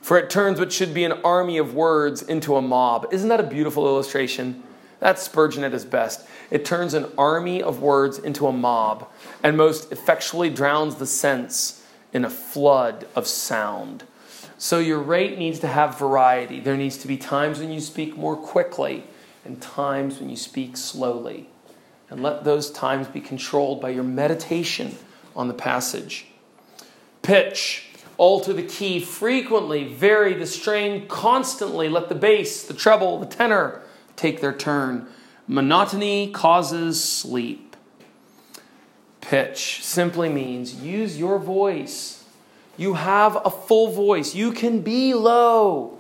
For 0.02 0.18
it 0.18 0.30
turns 0.30 0.60
what 0.60 0.72
should 0.72 0.94
be 0.94 1.04
an 1.04 1.14
army 1.24 1.58
of 1.58 1.74
words 1.74 2.22
into 2.22 2.56
a 2.56 2.62
mob. 2.62 3.08
Isn't 3.12 3.30
that 3.30 3.40
a 3.40 3.44
beautiful 3.44 3.88
illustration? 3.88 4.64
That's 5.00 5.24
Spurgeon 5.24 5.64
at 5.64 5.74
his 5.74 5.84
best. 5.84 6.28
It 6.52 6.64
turns 6.64 6.94
an 6.94 7.12
army 7.18 7.62
of 7.62 7.82
words 7.82 8.20
into 8.20 8.46
a 8.46 8.54
mob 8.54 9.10
and 9.44 9.58
most 9.58 9.92
effectually 9.92 10.52
drowns 10.52 10.96
the 10.96 11.08
sense 11.08 11.84
in 12.14 12.24
a 12.24 12.30
flood 12.30 13.08
of 13.16 13.26
sound. 13.26 14.04
So 14.60 14.78
your 14.78 15.00
rate 15.00 15.40
needs 15.40 15.58
to 15.60 15.68
have 15.68 15.98
variety. 15.98 16.60
There 16.60 16.78
needs 16.78 16.98
to 16.98 17.08
be 17.08 17.18
times 17.18 17.60
when 17.60 17.72
you 17.72 17.80
speak 17.80 18.16
more 18.16 18.36
quickly 18.36 19.06
and 19.44 19.60
times 19.60 20.20
when 20.20 20.30
you 20.30 20.36
speak 20.36 20.78
slowly. 20.78 21.50
And 22.12 22.22
let 22.22 22.44
those 22.44 22.70
times 22.70 23.08
be 23.08 23.22
controlled 23.22 23.82
by 23.82 23.90
your 23.90 24.04
meditation 24.04 24.98
on 25.36 25.48
the 25.48 25.54
passage. 25.54 26.28
Pitch 27.22 27.88
alter 28.18 28.54
the 28.54 28.64
key 28.64 29.00
frequently, 29.00 29.84
vary 29.84 30.34
the 30.34 30.46
strain 30.46 31.08
constantly, 31.08 31.90
let 31.90 32.10
the 32.10 32.16
bass, 32.16 32.64
the 32.64 32.74
treble, 32.74 33.20
the 33.20 33.26
tenor 33.26 33.82
take 34.16 34.42
their 34.42 34.54
turn. 34.54 35.08
Monotony 35.48 36.32
causes 36.32 37.04
sleep. 37.04 37.76
Pitch 39.22 39.84
simply 39.84 40.30
means 40.30 40.76
use 40.76 41.18
your 41.18 41.40
voice. 41.40 42.24
You 42.78 42.96
have 42.96 43.38
a 43.46 43.50
full 43.50 43.92
voice. 43.92 44.36
You 44.36 44.52
can 44.52 44.82
be 44.82 45.14
low 45.14 45.98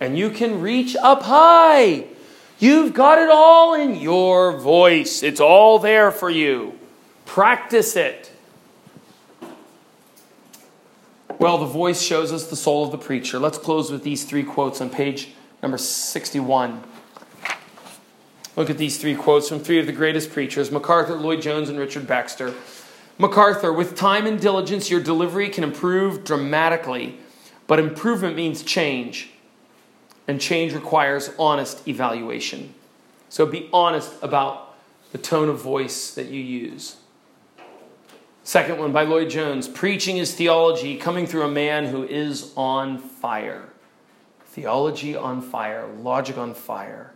and 0.00 0.18
you 0.18 0.30
can 0.30 0.60
reach 0.60 0.96
up 0.96 1.22
high. 1.22 2.06
You've 2.58 2.92
got 2.92 3.18
it 3.18 3.30
all 3.30 3.74
in 3.74 3.94
your 3.96 4.58
voice. 4.58 5.22
It's 5.22 5.40
all 5.40 5.78
there 5.78 6.10
for 6.10 6.28
you. 6.28 6.78
Practice 7.24 7.96
it. 7.96 8.31
Well, 11.42 11.58
the 11.58 11.66
voice 11.66 12.00
shows 12.00 12.32
us 12.32 12.46
the 12.46 12.54
soul 12.54 12.84
of 12.84 12.92
the 12.92 12.98
preacher. 12.98 13.36
Let's 13.40 13.58
close 13.58 13.90
with 13.90 14.04
these 14.04 14.22
three 14.22 14.44
quotes 14.44 14.80
on 14.80 14.90
page 14.90 15.30
number 15.60 15.76
61. 15.76 16.84
Look 18.54 18.70
at 18.70 18.78
these 18.78 18.96
three 18.98 19.16
quotes 19.16 19.48
from 19.48 19.58
three 19.58 19.80
of 19.80 19.86
the 19.86 19.92
greatest 19.92 20.30
preachers 20.30 20.70
MacArthur, 20.70 21.16
Lloyd 21.16 21.42
Jones, 21.42 21.68
and 21.68 21.80
Richard 21.80 22.06
Baxter. 22.06 22.54
MacArthur, 23.18 23.72
with 23.72 23.96
time 23.96 24.24
and 24.24 24.40
diligence, 24.40 24.88
your 24.88 25.00
delivery 25.00 25.48
can 25.48 25.64
improve 25.64 26.22
dramatically, 26.22 27.18
but 27.66 27.80
improvement 27.80 28.36
means 28.36 28.62
change, 28.62 29.30
and 30.28 30.40
change 30.40 30.72
requires 30.72 31.30
honest 31.40 31.88
evaluation. 31.88 32.72
So 33.28 33.46
be 33.46 33.68
honest 33.72 34.12
about 34.22 34.76
the 35.10 35.18
tone 35.18 35.48
of 35.48 35.60
voice 35.60 36.14
that 36.14 36.28
you 36.28 36.40
use. 36.40 36.98
Second 38.44 38.78
one 38.78 38.92
by 38.92 39.04
Lloyd 39.04 39.30
Jones 39.30 39.68
Preaching 39.68 40.16
is 40.18 40.34
theology 40.34 40.96
coming 40.96 41.26
through 41.26 41.42
a 41.44 41.50
man 41.50 41.86
who 41.86 42.02
is 42.02 42.52
on 42.56 42.98
fire. 42.98 43.68
Theology 44.46 45.14
on 45.14 45.40
fire, 45.40 45.86
logic 46.00 46.36
on 46.36 46.52
fire. 46.52 47.14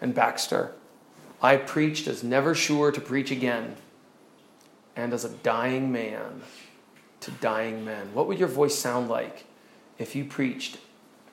And 0.00 0.14
Baxter, 0.14 0.72
I 1.42 1.56
preached 1.56 2.06
as 2.06 2.22
never 2.22 2.54
sure 2.54 2.92
to 2.92 3.00
preach 3.00 3.30
again. 3.30 3.76
and 4.96 5.12
as 5.12 5.24
a 5.24 5.28
dying 5.28 5.92
man 5.92 6.42
to 7.20 7.30
dying 7.30 7.84
men. 7.84 8.12
What 8.14 8.26
would 8.26 8.38
your 8.38 8.48
voice 8.48 8.74
sound 8.74 9.08
like 9.08 9.44
if 9.96 10.16
you 10.16 10.24
preached 10.24 10.78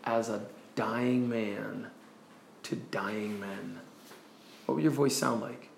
as 0.03 0.29
a 0.29 0.43
dying 0.75 1.27
man 1.27 1.87
to 2.63 2.75
dying 2.75 3.39
men? 3.39 3.79
What 4.65 4.75
would 4.75 4.83
your 4.83 4.91
voice 4.91 5.15
sound 5.15 5.41
like? 5.41 5.69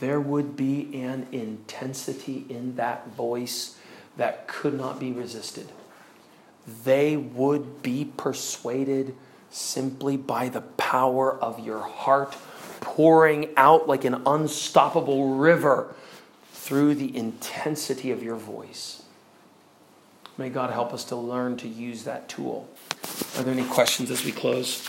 There 0.00 0.20
would 0.20 0.56
be 0.56 1.02
an 1.02 1.26
intensity 1.32 2.44
in 2.48 2.76
that 2.76 3.08
voice 3.14 3.76
that 4.16 4.48
could 4.48 4.74
not 4.74 4.98
be 4.98 5.12
resisted. 5.12 5.68
They 6.84 7.16
would 7.16 7.82
be 7.82 8.10
persuaded 8.16 9.14
simply 9.50 10.16
by 10.16 10.48
the 10.48 10.62
power 10.62 11.32
of 11.32 11.64
your 11.64 11.80
heart 11.80 12.36
pouring 12.80 13.48
out 13.56 13.88
like 13.88 14.04
an 14.04 14.22
unstoppable 14.26 15.36
river 15.36 15.94
through 16.52 16.94
the 16.94 17.16
intensity 17.16 18.10
of 18.10 18.22
your 18.22 18.36
voice. 18.36 19.02
May 20.36 20.48
God 20.48 20.70
help 20.70 20.92
us 20.92 21.04
to 21.04 21.16
learn 21.16 21.56
to 21.58 21.68
use 21.68 22.04
that 22.04 22.28
tool. 22.28 22.68
Are 23.36 23.42
there 23.42 23.54
any 23.54 23.64
questions 23.64 24.10
as 24.10 24.24
we 24.24 24.32
close? 24.32 24.88